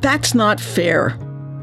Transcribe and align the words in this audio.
That's 0.00 0.34
not 0.34 0.58
fair. 0.58 1.18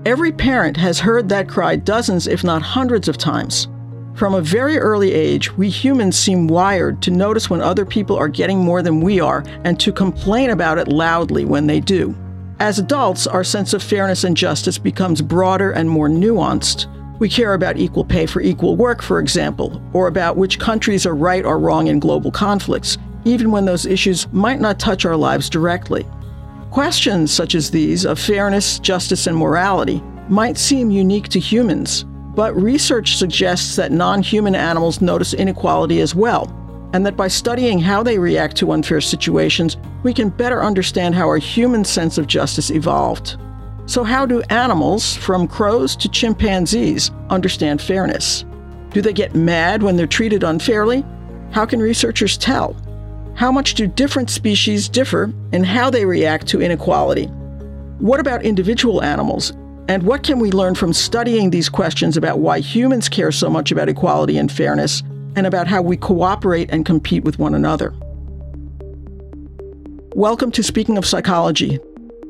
Every 0.06 0.32
parent 0.32 0.78
has 0.78 1.00
heard 1.00 1.28
that 1.30 1.50
cry 1.50 1.76
dozens, 1.76 2.28
if 2.28 2.44
not 2.44 2.62
hundreds 2.62 3.08
of 3.08 3.18
times. 3.18 3.68
From 4.14 4.36
a 4.36 4.42
very 4.42 4.78
early 4.78 5.12
age, 5.12 5.52
we 5.58 5.70
humans 5.70 6.18
seem 6.18 6.48
wired 6.48 7.02
to 7.02 7.12
notice 7.12 7.50
when 7.50 7.62
other 7.62 7.86
people 7.86 8.16
are 8.16 8.28
getting 8.28 8.60
more 8.60 8.84
than 8.84 9.02
we 9.02 9.20
are 9.20 9.44
and 9.64 9.80
to 9.80 9.92
complain 9.92 10.52
about 10.52 10.78
it 10.78 10.88
loudly 10.88 11.46
when 11.46 11.66
they 11.66 11.80
do. 11.80 12.16
As 12.60 12.78
adults, 12.78 13.26
our 13.26 13.44
sense 13.44 13.74
of 13.74 13.82
fairness 13.82 14.24
and 14.24 14.38
justice 14.38 14.78
becomes 14.78 15.22
broader 15.22 15.72
and 15.72 15.90
more 15.90 16.08
nuanced. 16.08 16.88
We 17.20 17.30
care 17.30 17.56
about 17.56 17.78
equal 17.78 18.06
pay 18.06 18.28
for 18.28 18.42
equal 18.42 18.76
work, 18.76 19.02
for 19.02 19.20
example, 19.20 19.82
or 19.94 20.08
about 20.08 20.38
which 20.38 20.60
countries 20.60 21.08
are 21.08 21.16
right 21.16 21.44
or 21.44 21.58
wrong 21.58 21.88
in 21.88 22.00
global 22.00 22.32
conflicts, 22.32 23.00
even 23.26 23.50
when 23.50 23.66
those 23.66 23.88
issues 23.88 24.32
might 24.32 24.60
not 24.60 24.80
touch 24.80 25.06
our 25.06 25.16
lives 25.16 25.50
directly. 25.50 26.06
Questions 26.72 27.32
such 27.32 27.56
as 27.56 27.72
these 27.72 28.06
of 28.06 28.20
fairness, 28.20 28.80
justice, 28.80 29.28
and 29.28 29.38
morality 29.38 30.02
might 30.30 30.58
seem 30.58 30.92
unique 30.92 31.30
to 31.30 31.40
humans, 31.40 32.04
but 32.36 32.56
research 32.56 33.16
suggests 33.16 33.76
that 33.78 33.92
non 33.92 34.22
human 34.22 34.54
animals 34.54 35.02
notice 35.02 35.34
inequality 35.34 36.02
as 36.02 36.14
well, 36.14 36.52
and 36.94 37.06
that 37.06 37.18
by 37.18 37.28
studying 37.28 37.80
how 37.80 38.04
they 38.04 38.20
react 38.20 38.58
to 38.58 38.74
unfair 38.74 39.02
situations, 39.02 39.78
we 40.04 40.14
can 40.14 40.30
better 40.30 40.62
understand 40.64 41.16
how 41.16 41.28
our 41.28 41.38
human 41.38 41.86
sense 41.86 42.18
of 42.18 42.28
justice 42.28 42.70
evolved. 42.70 43.38
So, 43.86 44.04
how 44.04 44.26
do 44.26 44.42
animals, 44.50 45.16
from 45.16 45.48
crows 45.48 45.96
to 45.96 46.10
chimpanzees, 46.10 47.12
understand 47.30 47.82
fairness? 47.82 48.44
Do 48.92 49.02
they 49.02 49.14
get 49.14 49.36
mad 49.36 49.82
when 49.82 49.96
they're 49.96 50.06
treated 50.06 50.44
unfairly? 50.44 51.06
How 51.52 51.66
can 51.66 51.80
researchers 51.80 52.38
tell? 52.38 52.76
How 53.38 53.52
much 53.52 53.76
do 53.76 53.86
different 53.86 54.32
species 54.32 54.90
differ 54.90 55.32
in 55.52 55.64
how 55.64 55.92
they 55.92 56.06
react 56.06 56.48
to 56.48 56.60
inequality? 56.60 57.26
What 58.00 58.20
about 58.20 58.42
individual 58.42 59.04
animals 59.04 59.52
and 59.88 60.02
what 60.02 60.24
can 60.24 60.40
we 60.40 60.50
learn 60.50 60.74
from 60.74 60.92
studying 60.92 61.52
these 61.52 61.70
questions 61.70 62.18
about 62.18 62.40
why 62.40 62.62
humans 62.62 63.08
care 63.08 63.32
so 63.32 63.48
much 63.48 63.72
about 63.72 63.90
equality 63.90 64.40
and 64.40 64.52
fairness, 64.52 65.04
and 65.36 65.46
about 65.46 65.68
how 65.68 65.84
we 65.84 65.98
cooperate 65.98 66.72
and 66.72 66.84
compete 66.84 67.26
with 67.26 67.38
one 67.38 67.54
another? 67.54 67.94
Welcome 70.16 70.52
to 70.54 70.64
Speaking 70.64 70.98
of 70.98 71.06
Psychology, 71.06 71.78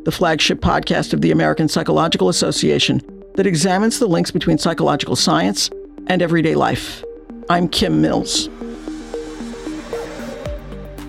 the 0.04 0.12
flagship 0.12 0.60
podcast 0.60 1.14
of 1.14 1.22
the 1.22 1.32
American 1.32 1.70
Psychological 1.70 2.28
Association 2.28 3.02
that 3.36 3.48
examines 3.48 4.00
the 4.00 4.08
links 4.08 4.32
between 4.32 4.58
psychological 4.58 5.16
science 5.16 5.70
and 6.08 6.22
everyday 6.22 6.56
life. 6.56 7.02
I'm 7.50 7.70
Kim 7.70 8.02
Mills. 8.02 8.50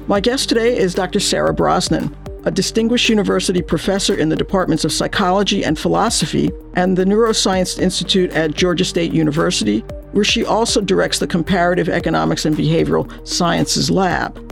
My 0.08 0.20
guest 0.20 0.48
today 0.48 0.74
is 0.74 0.94
Dr. 0.94 1.20
Sarah 1.20 1.52
Brosnan, 1.52 2.16
a 2.44 2.50
distinguished 2.50 3.10
university 3.10 3.60
professor 3.60 4.14
in 4.14 4.30
the 4.30 4.36
departments 4.36 4.86
of 4.86 4.90
psychology 4.90 5.62
and 5.62 5.78
philosophy 5.78 6.50
and 6.72 6.96
the 6.96 7.04
Neuroscience 7.04 7.78
Institute 7.78 8.32
at 8.32 8.54
Georgia 8.54 8.86
State 8.86 9.12
University, 9.12 9.80
where 10.12 10.24
she 10.24 10.46
also 10.46 10.80
directs 10.80 11.18
the 11.18 11.26
Comparative 11.26 11.90
Economics 11.90 12.46
and 12.46 12.56
Behavioral 12.56 13.28
Sciences 13.28 13.90
Lab. 13.90 14.42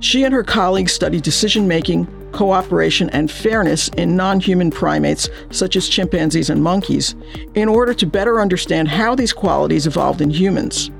She 0.00 0.24
and 0.24 0.34
her 0.34 0.42
colleagues 0.42 0.92
study 0.92 1.20
decision 1.20 1.68
making, 1.68 2.08
cooperation, 2.32 3.10
and 3.10 3.30
fairness 3.30 3.90
in 3.90 4.16
non 4.16 4.40
human 4.40 4.72
primates 4.72 5.28
such 5.52 5.76
as 5.76 5.88
chimpanzees 5.88 6.50
and 6.50 6.64
monkeys 6.64 7.14
in 7.54 7.68
order 7.68 7.94
to 7.94 8.06
better 8.06 8.40
understand 8.40 8.88
how 8.88 9.14
these 9.14 9.32
qualities 9.32 9.86
evolved 9.86 10.20
in 10.20 10.30
humans. 10.30 10.90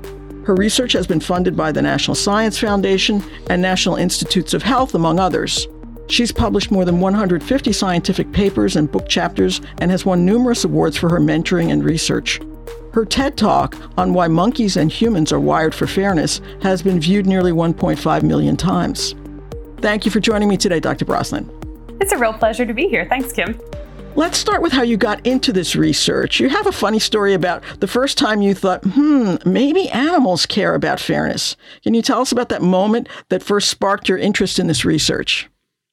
Her 0.43 0.55
research 0.55 0.93
has 0.93 1.05
been 1.05 1.19
funded 1.19 1.55
by 1.55 1.71
the 1.71 1.81
National 1.81 2.15
Science 2.15 2.57
Foundation 2.57 3.23
and 3.49 3.61
National 3.61 3.95
Institutes 3.95 4.53
of 4.53 4.63
Health, 4.63 4.95
among 4.95 5.19
others. 5.19 5.67
She's 6.09 6.31
published 6.31 6.71
more 6.71 6.83
than 6.83 6.99
150 6.99 7.71
scientific 7.71 8.31
papers 8.31 8.75
and 8.75 8.91
book 8.91 9.07
chapters 9.07 9.61
and 9.77 9.91
has 9.91 10.05
won 10.05 10.25
numerous 10.25 10.65
awards 10.65 10.97
for 10.97 11.09
her 11.09 11.19
mentoring 11.19 11.71
and 11.71 11.83
research. 11.83 12.41
Her 12.91 13.05
TED 13.05 13.37
Talk 13.37 13.77
on 13.97 14.13
why 14.13 14.27
monkeys 14.27 14.75
and 14.75 14.91
humans 14.91 15.31
are 15.31 15.39
wired 15.39 15.73
for 15.73 15.87
fairness 15.87 16.41
has 16.61 16.81
been 16.81 16.99
viewed 16.99 17.27
nearly 17.27 17.51
1.5 17.51 18.23
million 18.23 18.57
times. 18.57 19.15
Thank 19.77 20.05
you 20.05 20.11
for 20.11 20.19
joining 20.19 20.49
me 20.49 20.57
today, 20.57 20.79
Dr. 20.79 21.05
Brosnan. 21.05 21.49
It's 22.01 22.11
a 22.11 22.17
real 22.17 22.33
pleasure 22.33 22.65
to 22.65 22.73
be 22.73 22.87
here. 22.87 23.05
Thanks, 23.07 23.31
Kim. 23.31 23.59
Let's 24.13 24.37
start 24.37 24.61
with 24.61 24.73
how 24.73 24.81
you 24.81 24.97
got 24.97 25.25
into 25.25 25.53
this 25.53 25.73
research. 25.73 26.41
You 26.41 26.49
have 26.49 26.67
a 26.67 26.71
funny 26.73 26.99
story 26.99 27.33
about 27.33 27.63
the 27.79 27.87
first 27.87 28.17
time 28.17 28.41
you 28.41 28.53
thought, 28.53 28.83
hmm, 28.83 29.35
maybe 29.45 29.87
animals 29.89 30.45
care 30.45 30.75
about 30.75 30.99
fairness. 30.99 31.55
Can 31.83 31.93
you 31.93 32.01
tell 32.01 32.19
us 32.19 32.33
about 32.33 32.49
that 32.49 32.61
moment 32.61 33.07
that 33.29 33.41
first 33.41 33.69
sparked 33.69 34.09
your 34.09 34.17
interest 34.17 34.59
in 34.59 34.67
this 34.67 34.83
research? 34.83 35.49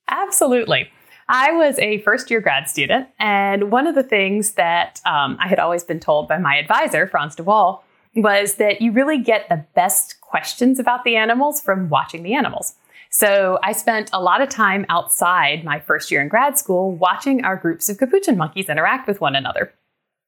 Absolutely. 0.09 0.91
I 1.29 1.53
was 1.53 1.79
a 1.79 1.99
first 1.99 2.29
year 2.29 2.41
grad 2.41 2.69
student, 2.69 3.07
and 3.21 3.71
one 3.71 3.87
of 3.87 3.95
the 3.95 4.03
things 4.03 4.53
that 4.53 5.01
um, 5.07 5.37
I 5.39 5.47
had 5.47 5.61
always 5.61 5.85
been 5.85 6.01
told 6.01 6.27
by 6.27 6.39
my 6.39 6.57
advisor, 6.57 7.07
Frans 7.07 7.37
de 7.37 7.45
Waal, 7.45 7.85
was 8.17 8.55
that 8.55 8.81
you 8.81 8.91
really 8.91 9.19
get 9.19 9.49
the 9.49 9.65
best 9.75 10.21
questions 10.23 10.81
about 10.81 11.05
the 11.05 11.15
animals 11.15 11.61
from 11.61 11.89
watching 11.89 12.25
the 12.25 12.35
animals. 12.35 12.75
So 13.11 13.59
I 13.63 13.73
spent 13.73 14.11
a 14.13 14.21
lot 14.21 14.41
of 14.41 14.49
time 14.49 14.85
outside 14.89 15.65
my 15.65 15.81
first 15.81 16.11
year 16.11 16.21
in 16.21 16.29
grad 16.29 16.59
school 16.59 16.93
watching 16.93 17.45
our 17.45 17.57
groups 17.57 17.89
of 17.89 17.99
capuchin 17.99 18.37
monkeys 18.37 18.69
interact 18.69 19.09
with 19.09 19.21
one 19.21 19.35
another. 19.35 19.73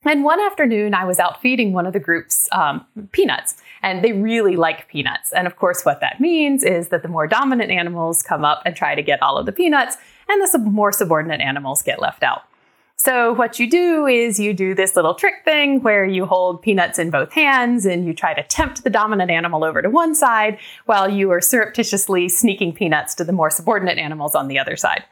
And 0.03 0.25
one 0.25 0.41
afternoon, 0.41 0.95
I 0.95 1.05
was 1.05 1.19
out 1.19 1.43
feeding 1.43 1.75
one 1.75 1.85
of 1.85 1.93
the 1.93 2.01
groups 2.01 2.49
um, 2.53 2.87
peanuts, 3.13 3.57
and 3.83 4.03
they 4.03 4.13
really 4.13 4.57
like 4.57 4.89
peanuts. 4.89 5.31
And 5.31 5.47
of 5.47 5.57
course, 5.57 5.85
what 5.85 6.01
that 6.01 6.21
means 6.21 6.65
is 6.65 6.89
that 6.89 7.03
the 7.03 7.09
more 7.09 7.27
dominant 7.27 7.71
animals 7.71 8.23
come 8.23 8.43
up 8.43 8.63
and 8.65 8.75
try 8.75 8.95
to 8.95 9.03
get 9.03 9.23
all 9.23 9.37
of 9.37 9.45
the 9.45 9.53
peanuts, 9.53 9.99
and 10.27 10.41
the 10.41 10.47
sub- 10.47 10.65
more 10.65 10.91
subordinate 10.91 11.43
animals 11.43 11.83
get 11.83 12.01
left 12.01 12.23
out. 12.23 12.45
So, 13.03 13.33
what 13.33 13.59
you 13.59 13.67
do 13.67 14.05
is 14.05 14.39
you 14.39 14.53
do 14.53 14.75
this 14.75 14.95
little 14.95 15.15
trick 15.15 15.37
thing 15.43 15.81
where 15.81 16.05
you 16.05 16.27
hold 16.27 16.61
peanuts 16.61 16.99
in 16.99 17.09
both 17.09 17.33
hands 17.33 17.87
and 17.87 18.05
you 18.05 18.13
try 18.13 18.35
to 18.35 18.43
tempt 18.43 18.85
the 18.85 18.91
dominant 18.91 19.31
animal 19.31 19.65
over 19.65 19.81
to 19.81 19.89
one 19.89 20.15
side 20.15 20.59
while 20.85 21.09
you 21.09 21.31
are 21.31 21.41
surreptitiously 21.41 22.29
sneaking 22.29 22.75
peanuts 22.75 23.15
to 23.15 23.25
the 23.25 23.33
more 23.33 23.49
subordinate 23.49 23.97
animals 23.97 24.35
on 24.35 24.49
the 24.49 24.59
other 24.59 24.77
side. 24.77 25.03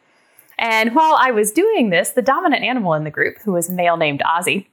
And 0.59 0.95
while 0.95 1.17
I 1.19 1.31
was 1.31 1.51
doing 1.51 1.89
this, 1.89 2.11
the 2.11 2.21
dominant 2.21 2.63
animal 2.63 2.93
in 2.93 3.05
the 3.05 3.11
group, 3.11 3.39
who 3.39 3.53
was 3.53 3.71
a 3.71 3.73
male 3.73 3.97
named 3.97 4.21
Ozzy, 4.21 4.67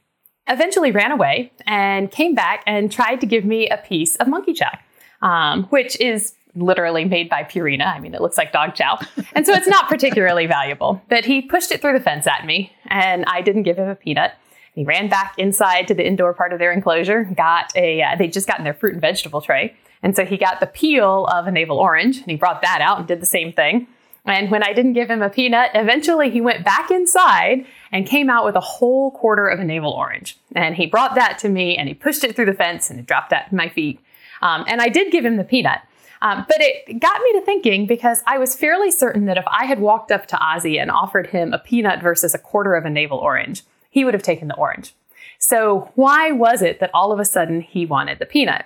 eventually 0.50 0.92
ran 0.92 1.14
away 1.14 1.53
and 1.66 2.12
came 2.12 2.36
back 2.36 2.64
and 2.68 2.92
tried 2.92 3.22
to 3.22 3.26
give 3.26 3.46
me 3.46 3.70
a 3.70 3.78
piece 3.78 4.18
of 4.18 4.28
monkey 4.28 4.52
chow, 4.52 4.78
um, 5.22 5.64
which 5.68 5.97
is 6.02 6.34
literally 6.56 7.06
made 7.06 7.30
by 7.30 7.44
Purina. 7.44 7.86
I 7.86 8.00
mean, 8.00 8.14
it 8.14 8.22
looks 8.22 8.38
like 8.38 8.52
dog 8.52 8.76
chow. 8.76 9.00
And 9.34 9.46
so 9.46 9.54
it's 9.54 9.68
not 9.68 9.88
particularly 9.88 10.48
valuable. 10.48 11.02
But 11.10 11.26
he 11.26 11.42
pushed 11.42 11.72
it 11.72 11.82
through 11.82 11.94
the 11.94 12.04
fence 12.04 12.28
at 12.28 12.46
me, 12.46 12.72
and 12.88 13.26
I 13.28 13.42
didn't 13.42 13.64
give 13.64 13.78
him 13.78 13.90
a 13.90 13.96
peanut. 13.96 14.34
He 14.74 14.84
ran 14.84 15.08
back 15.08 15.36
inside 15.38 15.88
to 15.88 15.94
the 15.94 16.06
indoor 16.06 16.34
part 16.34 16.52
of 16.52 16.60
their 16.60 16.72
enclosure, 16.72 17.24
got 17.24 17.72
a, 17.76 18.02
uh, 18.02 18.16
they 18.18 18.28
just 18.28 18.48
gotten 18.48 18.64
their 18.64 18.74
fruit 18.74 18.94
and 18.94 19.02
vegetable 19.02 19.42
tray. 19.42 19.76
And 20.04 20.16
so 20.16 20.26
he 20.26 20.38
got 20.38 20.60
the 20.60 20.68
peel 20.68 21.26
of 21.28 21.48
a 21.48 21.52
navel 21.52 21.78
orange, 21.78 22.18
and 22.18 22.28
he 22.30 22.36
brought 22.36 22.62
that 22.62 22.82
out 22.82 23.00
and 23.00 23.08
did 23.08 23.22
the 23.22 23.26
same 23.26 23.54
thing. 23.54 23.88
And 24.26 24.50
when 24.50 24.64
I 24.64 24.74
didn't 24.74 24.94
give 24.94 25.10
him 25.10 25.22
a 25.22 25.30
peanut, 25.30 25.72
eventually 25.76 26.30
he 26.32 26.42
went 26.42 26.66
back 26.66 26.90
inside 26.90 27.66
and 27.92 28.08
came 28.08 28.30
out 28.30 28.44
with 28.44 28.56
a 28.56 28.62
whole 28.62 29.12
quarter 29.12 29.48
of 29.48 29.60
a 29.60 29.64
navel 29.64 29.92
orange. 29.92 30.38
And 30.56 30.76
he 30.76 30.88
brought 30.88 31.16
that 31.16 31.38
to 31.40 31.50
me 31.50 31.78
and 31.78 31.88
he 31.88 31.94
pushed 31.94 32.24
it 32.24 32.36
through 32.36 32.48
the 32.48 32.54
fence 32.54 32.90
and 32.90 33.00
it 33.00 33.06
dropped 33.06 33.34
at 33.34 33.54
my 33.54 33.70
feet. 33.70 34.00
Um, 34.42 34.66
and 34.68 34.82
I 34.82 34.90
did 34.90 35.12
give 35.12 35.24
him 35.24 35.38
the 35.38 35.44
peanut. 35.44 35.82
Um, 36.25 36.44
but 36.47 36.58
it 36.59 37.00
got 37.00 37.22
me 37.22 37.34
to 37.34 37.41
thinking 37.41 37.86
because 37.86 38.24
I 38.25 38.40
was 38.40 38.56
fairly 38.56 38.90
certain 38.90 39.25
that 39.25 39.38
if 39.38 39.46
I 39.47 39.66
had 39.66 39.80
walked 39.80 40.12
up 40.12 40.25
to 40.28 40.36
Ozzy 40.38 40.81
and 40.81 40.90
offered 40.90 41.28
him 41.28 41.53
a 41.53 41.59
peanut 41.59 42.02
versus 42.02 42.34
a 42.34 42.40
quarter 42.40 42.74
of 42.74 42.84
a 42.84 42.90
navel 42.90 43.19
orange, 43.19 43.62
he 43.91 44.03
would 44.03 44.16
have 44.16 44.24
taken 44.24 44.47
the 44.47 44.56
orange. 44.56 44.96
So 45.38 45.91
why 45.94 46.31
was 46.31 46.64
it 46.64 46.80
that 46.80 46.90
all 46.96 47.12
of 47.12 47.19
a 47.19 47.25
sudden 47.25 47.62
he 47.62 47.85
wanted 47.85 48.18
the 48.18 48.25
peanut? 48.25 48.66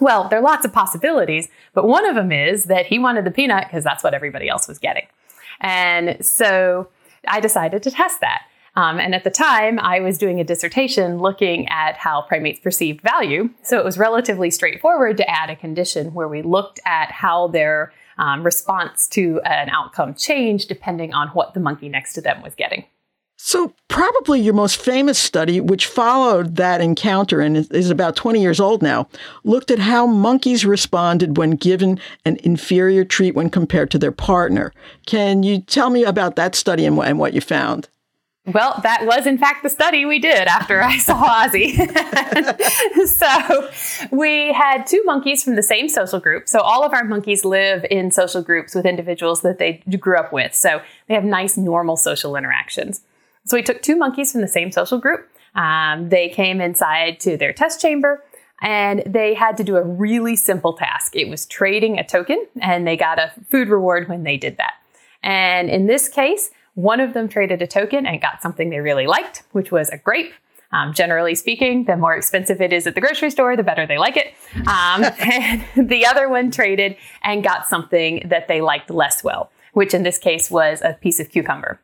Well, 0.00 0.28
there 0.30 0.38
are 0.38 0.42
lots 0.42 0.64
of 0.64 0.72
possibilities, 0.72 1.50
but 1.74 1.86
one 1.86 2.06
of 2.06 2.14
them 2.14 2.32
is 2.32 2.64
that 2.64 2.86
he 2.86 2.98
wanted 2.98 3.26
the 3.26 3.30
peanut 3.30 3.66
because 3.66 3.84
that's 3.84 4.02
what 4.02 4.14
everybody 4.14 4.48
else 4.48 4.66
was 4.66 4.78
getting. 4.78 5.06
And 5.60 6.24
so 6.24 6.88
I 7.28 7.40
decided 7.40 7.82
to 7.82 7.90
test 7.90 8.22
that. 8.22 8.46
Um, 8.76 8.98
and 8.98 9.14
at 9.14 9.24
the 9.24 9.30
time, 9.30 9.78
I 9.78 10.00
was 10.00 10.18
doing 10.18 10.40
a 10.40 10.44
dissertation 10.44 11.18
looking 11.18 11.68
at 11.68 11.96
how 11.96 12.22
primates 12.22 12.60
perceived 12.60 13.00
value. 13.00 13.50
So 13.62 13.78
it 13.78 13.84
was 13.84 13.98
relatively 13.98 14.50
straightforward 14.50 15.16
to 15.18 15.30
add 15.30 15.50
a 15.50 15.56
condition 15.56 16.12
where 16.12 16.28
we 16.28 16.42
looked 16.42 16.80
at 16.84 17.12
how 17.12 17.48
their 17.48 17.92
um, 18.18 18.44
response 18.44 19.08
to 19.08 19.40
an 19.44 19.68
outcome 19.68 20.14
changed 20.14 20.68
depending 20.68 21.12
on 21.12 21.28
what 21.28 21.54
the 21.54 21.60
monkey 21.60 21.88
next 21.88 22.14
to 22.14 22.20
them 22.20 22.42
was 22.42 22.54
getting. 22.54 22.84
So, 23.36 23.74
probably 23.88 24.40
your 24.40 24.54
most 24.54 24.80
famous 24.80 25.18
study, 25.18 25.60
which 25.60 25.86
followed 25.86 26.56
that 26.56 26.80
encounter 26.80 27.40
and 27.40 27.56
is 27.72 27.90
about 27.90 28.16
20 28.16 28.40
years 28.40 28.60
old 28.60 28.80
now, 28.80 29.08
looked 29.42 29.70
at 29.70 29.80
how 29.80 30.06
monkeys 30.06 30.64
responded 30.64 31.36
when 31.36 31.50
given 31.50 32.00
an 32.24 32.38
inferior 32.42 33.04
treat 33.04 33.34
when 33.34 33.50
compared 33.50 33.90
to 33.90 33.98
their 33.98 34.12
partner. 34.12 34.72
Can 35.04 35.42
you 35.42 35.60
tell 35.60 35.90
me 35.90 36.04
about 36.04 36.36
that 36.36 36.54
study 36.54 36.86
and, 36.86 36.96
what 36.96 37.34
you 37.34 37.40
found? 37.40 37.88
Well, 38.46 38.78
that 38.82 39.06
was 39.06 39.26
in 39.26 39.38
fact 39.38 39.62
the 39.62 39.70
study 39.70 40.04
we 40.04 40.18
did 40.18 40.46
after 40.48 40.82
I 40.82 40.98
saw 40.98 41.46
Ozzy. 41.46 41.76
so 43.06 43.70
we 44.14 44.52
had 44.52 44.86
two 44.86 45.02
monkeys 45.04 45.42
from 45.42 45.56
the 45.56 45.62
same 45.62 45.88
social 45.88 46.20
group. 46.20 46.46
So 46.46 46.60
all 46.60 46.84
of 46.84 46.92
our 46.92 47.04
monkeys 47.04 47.44
live 47.44 47.86
in 47.90 48.10
social 48.10 48.42
groups 48.42 48.74
with 48.74 48.84
individuals 48.84 49.40
that 49.42 49.58
they 49.58 49.82
grew 49.98 50.18
up 50.18 50.30
with. 50.30 50.54
So 50.54 50.82
they 51.08 51.14
have 51.14 51.24
nice, 51.24 51.56
normal 51.56 51.96
social 51.96 52.36
interactions. 52.36 53.00
So 53.46 53.56
we 53.56 53.62
took 53.62 53.80
two 53.80 53.96
monkeys 53.96 54.32
from 54.32 54.42
the 54.42 54.48
same 54.48 54.70
social 54.72 54.98
group. 54.98 55.26
Um, 55.54 56.10
they 56.10 56.28
came 56.28 56.60
inside 56.60 57.20
to 57.20 57.38
their 57.38 57.52
test 57.52 57.80
chamber 57.80 58.22
and 58.60 59.02
they 59.06 59.34
had 59.34 59.56
to 59.56 59.64
do 59.64 59.76
a 59.76 59.82
really 59.82 60.36
simple 60.36 60.74
task. 60.74 61.16
It 61.16 61.28
was 61.28 61.44
trading 61.46 61.98
a 61.98 62.04
token, 62.04 62.46
and 62.62 62.86
they 62.86 62.96
got 62.96 63.18
a 63.18 63.32
food 63.50 63.68
reward 63.68 64.08
when 64.08 64.22
they 64.22 64.36
did 64.36 64.56
that. 64.56 64.74
And 65.22 65.68
in 65.68 65.86
this 65.86 66.08
case, 66.08 66.50
one 66.74 67.00
of 67.00 67.14
them 67.14 67.28
traded 67.28 67.62
a 67.62 67.66
token 67.66 68.06
and 68.06 68.20
got 68.20 68.42
something 68.42 68.70
they 68.70 68.80
really 68.80 69.06
liked, 69.06 69.44
which 69.52 69.70
was 69.70 69.88
a 69.90 69.98
grape. 69.98 70.32
Um, 70.72 70.92
generally 70.92 71.36
speaking, 71.36 71.84
the 71.84 71.96
more 71.96 72.16
expensive 72.16 72.60
it 72.60 72.72
is 72.72 72.86
at 72.86 72.96
the 72.96 73.00
grocery 73.00 73.30
store, 73.30 73.56
the 73.56 73.62
better 73.62 73.86
they 73.86 73.98
like 73.98 74.16
it. 74.16 74.34
Um, 74.66 75.04
and 75.20 75.88
the 75.88 76.04
other 76.04 76.28
one 76.28 76.50
traded 76.50 76.96
and 77.22 77.44
got 77.44 77.68
something 77.68 78.26
that 78.28 78.48
they 78.48 78.60
liked 78.60 78.90
less 78.90 79.22
well, 79.22 79.52
which 79.72 79.94
in 79.94 80.02
this 80.02 80.18
case 80.18 80.50
was 80.50 80.82
a 80.82 80.94
piece 80.94 81.20
of 81.20 81.30
cucumber. 81.30 81.80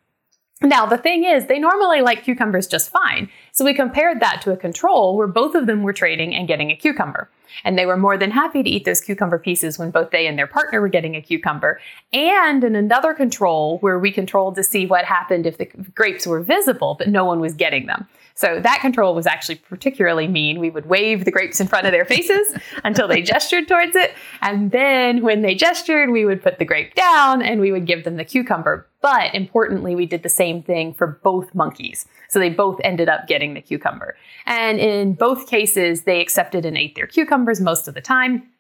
Now, 0.63 0.85
the 0.85 0.99
thing 0.99 1.25
is, 1.25 1.47
they 1.47 1.59
normally 1.59 2.03
like 2.03 2.23
cucumbers 2.23 2.67
just 2.67 2.91
fine. 2.91 3.31
So 3.53 3.65
we 3.65 3.73
compared 3.73 4.21
that 4.21 4.43
to 4.43 4.53
a 4.53 4.59
control 4.59 5.17
where 5.17 5.27
both 5.27 5.55
of 5.55 5.67
them 5.67 5.83
were 5.83 5.95
trading 5.95 6.35
and 6.35 6.47
getting 6.47 6.71
a 6.71 6.77
cucumber. 6.77 7.31
And 7.65 7.79
they 7.79 7.87
were 7.87 7.97
more 7.97 8.19
than 8.19 8.31
happy 8.31 8.63
to 8.63 8.69
eat 8.69 8.85
those 8.85 9.01
cucumber 9.01 9.39
pieces 9.39 9.79
when 9.79 9.91
both 9.91 10.11
they 10.11 10.27
and 10.27 10.39
their 10.39 10.47
partner 10.47 10.83
were 10.83 10.89
getting 10.89 11.17
a 11.17 11.23
cucumber. 11.23 11.81
And 12.13 12.63
in 12.63 12.77
another 12.77 13.15
control 13.15 13.79
where 13.79 13.99
we 13.99 14.13
controlled 14.13 14.55
to 14.57 14.63
see 14.63 14.85
what 14.85 15.07
happened 15.07 15.47
if 15.47 15.57
the 15.57 15.65
grapes 15.65 16.27
were 16.27 16.43
visible, 16.43 16.95
but 16.99 17.09
no 17.09 17.25
one 17.25 17.41
was 17.41 17.55
getting 17.55 17.87
them. 17.87 18.07
So 18.35 18.61
that 18.61 18.81
control 18.83 19.15
was 19.15 19.27
actually 19.27 19.57
particularly 19.57 20.29
mean. 20.29 20.61
We 20.61 20.69
would 20.69 20.87
wave 20.87 21.25
the 21.25 21.31
grapes 21.31 21.61
in 21.61 21.69
front 21.69 21.87
of 21.87 21.93
their 21.93 22.05
faces 22.05 22.55
until 22.85 23.09
they 23.09 23.23
gestured 23.23 23.67
towards 23.67 23.97
it. 23.97 24.13
And 24.43 24.71
then 24.73 25.23
when 25.23 25.41
they 25.41 25.55
gestured, 25.55 26.11
we 26.11 26.27
would 26.27 26.43
put 26.43 26.59
the 26.59 26.67
grape 26.67 26.95
down 26.95 27.41
and 27.41 27.63
we 27.63 27.73
would 27.73 27.87
give 27.87 28.05
them 28.05 28.17
the 28.17 28.25
cucumber. 28.27 28.87
But 29.03 29.35
importantly, 29.35 29.95
we 29.95 30.07
did 30.07 30.23
the 30.23 30.29
same 30.29 30.63
thing 30.63 30.93
for 30.93 31.21
both 31.23 31.55
monkeys. 31.55 32.07
So 32.29 32.39
they 32.39 32.51
both 32.51 32.81
ended 32.85 33.09
up 33.09 33.27
getting 33.27 33.55
the 33.55 33.63
cucumber. 33.63 34.17
And 34.47 34.79
in 34.79 35.15
both 35.15 35.49
cases, 35.49 36.03
they 36.03 36.21
accepted 36.21 36.65
and 36.65 36.77
ate 36.77 36.95
their 36.95 37.07
cucumbers 37.07 37.61
most 37.61 37.89
of 37.89 37.95
the 37.95 38.01
time. 38.01 38.51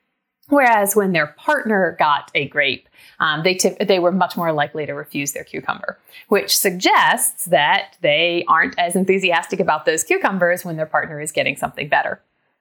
Whereas 0.48 0.96
when 0.96 1.12
their 1.12 1.28
partner 1.28 1.96
got 1.98 2.31
a 2.34 2.48
grape, 2.48 2.88
um, 3.20 3.42
they, 3.44 3.54
t- 3.54 3.76
they 3.81 4.00
were 4.00 4.10
much 4.10 4.37
more 4.37 4.52
likely 4.52 4.84
to 4.84 4.94
refuse 4.94 5.32
their 5.32 5.44
cucumber, 5.44 5.98
which 6.28 6.58
suggests 6.58 7.44
that 7.46 7.96
they 8.00 8.44
aren't 8.48 8.76
as 8.76 8.96
enthusiastic 8.96 9.60
about 9.60 9.84
those 9.84 10.02
cucumbers 10.02 10.64
when 10.64 10.76
their 10.76 10.87
partner 10.87 11.20
is 11.20 11.31
getting 11.31 11.56
something 11.56 11.88
better. 11.88 12.20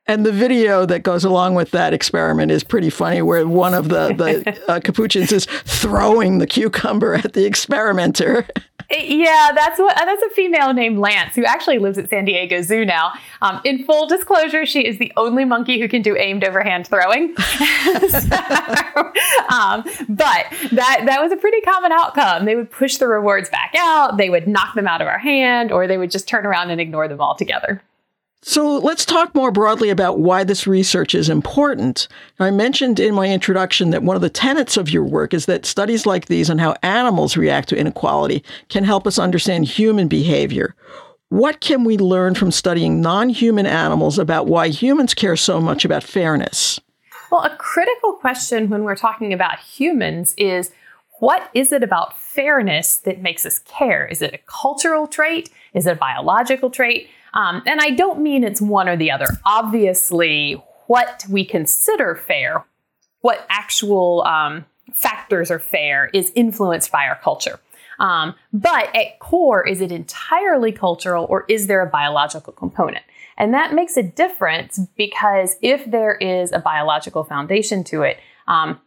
And 0.09 0.25
the 0.25 0.31
video 0.31 0.87
that 0.87 1.03
goes 1.03 1.23
along 1.23 1.53
with 1.53 1.69
that 1.69 1.93
experiment 1.93 2.51
is 2.51 2.63
pretty 2.63 2.89
funny, 2.89 3.21
where 3.21 3.47
one 3.47 3.75
of 3.75 3.89
the, 3.89 4.07
the 4.07 4.59
uh, 4.67 4.79
capuchins 4.79 5.31
is 5.31 5.45
throwing 5.45 6.39
the 6.39 6.47
cucumber 6.47 7.13
at 7.13 7.33
the 7.33 7.45
experimenter. 7.45 8.47
Yeah, 8.91 9.51
that's 9.53 9.77
what 9.77 9.95
that's 9.95 10.23
a 10.23 10.29
female 10.31 10.73
named 10.73 10.97
Lance 10.97 11.35
who 11.35 11.45
actually 11.45 11.77
lives 11.77 11.99
at 11.99 12.09
San 12.09 12.25
Diego 12.25 12.63
Zoo 12.63 12.83
now. 12.85 13.11
Um, 13.39 13.61
in 13.63 13.85
full 13.85 14.07
disclosure, 14.07 14.65
she 14.65 14.83
is 14.83 14.97
the 14.97 15.13
only 15.15 15.45
monkey 15.45 15.79
who 15.79 15.87
can 15.87 16.01
do 16.01 16.17
aimed 16.17 16.43
overhand 16.43 16.87
throwing. 16.87 17.35
so, 17.37 18.17
um, 19.47 19.83
but 20.09 20.47
that 20.71 21.03
that 21.05 21.19
was 21.21 21.31
a 21.31 21.35
pretty 21.35 21.61
common 21.61 21.91
outcome. 21.91 22.45
They 22.45 22.55
would 22.55 22.71
push 22.71 22.97
the 22.97 23.07
rewards 23.07 23.47
back 23.51 23.75
out, 23.77 24.17
they 24.17 24.31
would 24.31 24.47
knock 24.47 24.73
them 24.73 24.87
out 24.87 25.01
of 25.01 25.07
our 25.07 25.19
hand, 25.19 25.71
or 25.71 25.85
they 25.85 25.99
would 25.99 26.09
just 26.09 26.27
turn 26.27 26.47
around 26.47 26.71
and 26.71 26.81
ignore 26.81 27.07
them 27.07 27.21
altogether. 27.21 27.83
So 28.41 28.77
let's 28.77 29.05
talk 29.05 29.35
more 29.35 29.51
broadly 29.51 29.89
about 29.89 30.19
why 30.19 30.45
this 30.45 30.65
research 30.65 31.13
is 31.13 31.27
important. 31.27 32.07
I 32.39 32.51
mentioned 32.51 32.99
in 32.99 33.13
my 33.13 33.27
introduction 33.27 33.89
that 33.89 34.03
one 34.03 34.15
of 34.15 34.21
the 34.21 34.29
tenets 34.29 34.77
of 34.77 34.89
your 34.89 35.03
work 35.03 35.33
is 35.33 35.45
that 35.47 35.65
studies 35.65 36.05
like 36.05 36.27
these 36.27 36.49
on 36.49 36.57
how 36.57 36.75
animals 36.81 37.35
react 37.35 37.67
to 37.69 37.77
inequality 37.77 38.43
can 38.69 38.85
help 38.85 39.05
us 39.05 39.19
understand 39.19 39.65
human 39.65 40.07
behavior. 40.07 40.73
What 41.27 41.59
can 41.59 41.83
we 41.83 41.97
learn 41.97 42.33
from 42.33 42.51
studying 42.51 43.01
non 43.01 43.27
human 43.27 43.65
animals 43.65 44.17
about 44.17 44.47
why 44.47 44.69
humans 44.69 45.13
care 45.13 45.35
so 45.35 45.59
much 45.59 45.83
about 45.83 46.03
fairness? 46.03 46.79
Well, 47.29 47.43
a 47.43 47.55
critical 47.57 48.13
question 48.13 48.69
when 48.69 48.83
we're 48.83 48.95
talking 48.95 49.33
about 49.33 49.59
humans 49.59 50.33
is 50.37 50.71
what 51.19 51.49
is 51.53 51.73
it 51.73 51.83
about 51.83 52.17
fairness 52.17 52.95
that 52.97 53.21
makes 53.21 53.45
us 53.45 53.59
care? 53.59 54.07
Is 54.07 54.21
it 54.21 54.33
a 54.33 54.39
cultural 54.47 55.05
trait? 55.05 55.49
Is 55.73 55.85
it 55.85 55.91
a 55.91 55.95
biological 55.95 56.69
trait? 56.69 57.09
Um, 57.33 57.61
and 57.65 57.79
I 57.79 57.91
don't 57.91 58.21
mean 58.21 58.43
it's 58.43 58.61
one 58.61 58.89
or 58.89 58.97
the 58.97 59.11
other. 59.11 59.27
Obviously, 59.45 60.61
what 60.87 61.23
we 61.29 61.45
consider 61.45 62.15
fair, 62.15 62.65
what 63.21 63.45
actual 63.49 64.23
um, 64.23 64.65
factors 64.93 65.51
are 65.51 65.59
fair, 65.59 66.09
is 66.13 66.31
influenced 66.35 66.91
by 66.91 67.05
our 67.05 67.19
culture. 67.21 67.59
Um, 67.99 68.33
but 68.53 68.95
at 68.95 69.19
core, 69.19 69.67
is 69.67 69.81
it 69.81 69.91
entirely 69.91 70.71
cultural 70.71 71.25
or 71.29 71.45
is 71.49 71.67
there 71.67 71.81
a 71.81 71.89
biological 71.89 72.53
component? 72.53 73.03
And 73.37 73.53
that 73.53 73.73
makes 73.73 73.97
a 73.97 74.03
difference 74.03 74.79
because 74.97 75.55
if 75.61 75.89
there 75.89 76.15
is 76.15 76.51
a 76.51 76.59
biological 76.59 77.23
foundation 77.23 77.83
to 77.85 78.03
it, 78.03 78.17
um, 78.47 78.79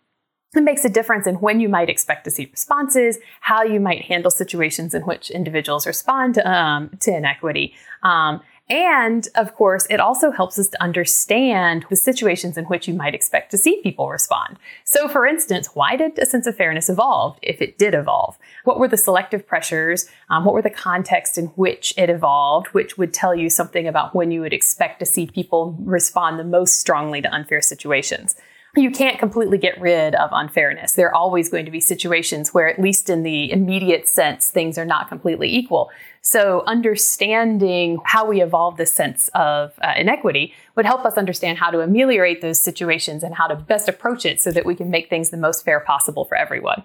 it 0.54 0.62
makes 0.62 0.84
a 0.84 0.88
difference 0.88 1.26
in 1.26 1.36
when 1.36 1.60
you 1.60 1.68
might 1.68 1.88
expect 1.88 2.24
to 2.24 2.30
see 2.30 2.48
responses, 2.50 3.18
how 3.40 3.62
you 3.62 3.80
might 3.80 4.02
handle 4.02 4.30
situations 4.30 4.94
in 4.94 5.02
which 5.02 5.30
individuals 5.30 5.86
respond 5.86 6.34
to, 6.34 6.50
um, 6.50 6.90
to 7.00 7.16
inequity. 7.16 7.74
Um, 8.02 8.42
and 8.68 9.28
of 9.34 9.54
course, 9.54 9.86
it 9.90 9.98
also 9.98 10.30
helps 10.30 10.58
us 10.58 10.68
to 10.68 10.82
understand 10.82 11.84
the 11.90 11.96
situations 11.96 12.56
in 12.56 12.64
which 12.66 12.86
you 12.86 12.94
might 12.94 13.14
expect 13.14 13.50
to 13.50 13.58
see 13.58 13.80
people 13.82 14.08
respond. 14.08 14.58
So, 14.84 15.08
for 15.08 15.26
instance, 15.26 15.70
why 15.74 15.96
did 15.96 16.18
a 16.18 16.26
sense 16.26 16.46
of 16.46 16.56
fairness 16.56 16.88
evolve 16.88 17.38
if 17.42 17.60
it 17.60 17.76
did 17.76 17.92
evolve? 17.92 18.38
What 18.64 18.78
were 18.78 18.88
the 18.88 18.96
selective 18.96 19.46
pressures? 19.46 20.08
Um, 20.30 20.44
what 20.44 20.54
were 20.54 20.62
the 20.62 20.70
context 20.70 21.36
in 21.38 21.46
which 21.48 21.92
it 21.98 22.08
evolved, 22.08 22.68
which 22.68 22.96
would 22.96 23.12
tell 23.12 23.34
you 23.34 23.50
something 23.50 23.86
about 23.86 24.14
when 24.14 24.30
you 24.30 24.40
would 24.42 24.54
expect 24.54 25.00
to 25.00 25.06
see 25.06 25.26
people 25.26 25.76
respond 25.80 26.38
the 26.38 26.44
most 26.44 26.78
strongly 26.78 27.20
to 27.20 27.32
unfair 27.32 27.60
situations? 27.60 28.36
You 28.74 28.90
can't 28.90 29.18
completely 29.18 29.58
get 29.58 29.78
rid 29.80 30.14
of 30.14 30.30
unfairness. 30.32 30.92
There 30.94 31.08
are 31.08 31.14
always 31.14 31.50
going 31.50 31.66
to 31.66 31.70
be 31.70 31.80
situations 31.80 32.54
where, 32.54 32.68
at 32.68 32.80
least 32.80 33.10
in 33.10 33.22
the 33.22 33.52
immediate 33.52 34.08
sense, 34.08 34.48
things 34.48 34.78
are 34.78 34.86
not 34.86 35.08
completely 35.08 35.54
equal. 35.54 35.90
So, 36.22 36.62
understanding 36.66 37.98
how 38.04 38.26
we 38.26 38.40
evolve 38.40 38.78
this 38.78 38.94
sense 38.94 39.28
of 39.34 39.72
uh, 39.82 39.92
inequity 39.96 40.54
would 40.74 40.86
help 40.86 41.04
us 41.04 41.18
understand 41.18 41.58
how 41.58 41.70
to 41.70 41.80
ameliorate 41.80 42.40
those 42.40 42.60
situations 42.60 43.22
and 43.22 43.34
how 43.34 43.46
to 43.46 43.56
best 43.56 43.88
approach 43.88 44.24
it 44.24 44.40
so 44.40 44.50
that 44.52 44.64
we 44.64 44.74
can 44.74 44.90
make 44.90 45.10
things 45.10 45.28
the 45.28 45.36
most 45.36 45.64
fair 45.64 45.80
possible 45.80 46.24
for 46.24 46.36
everyone. 46.36 46.84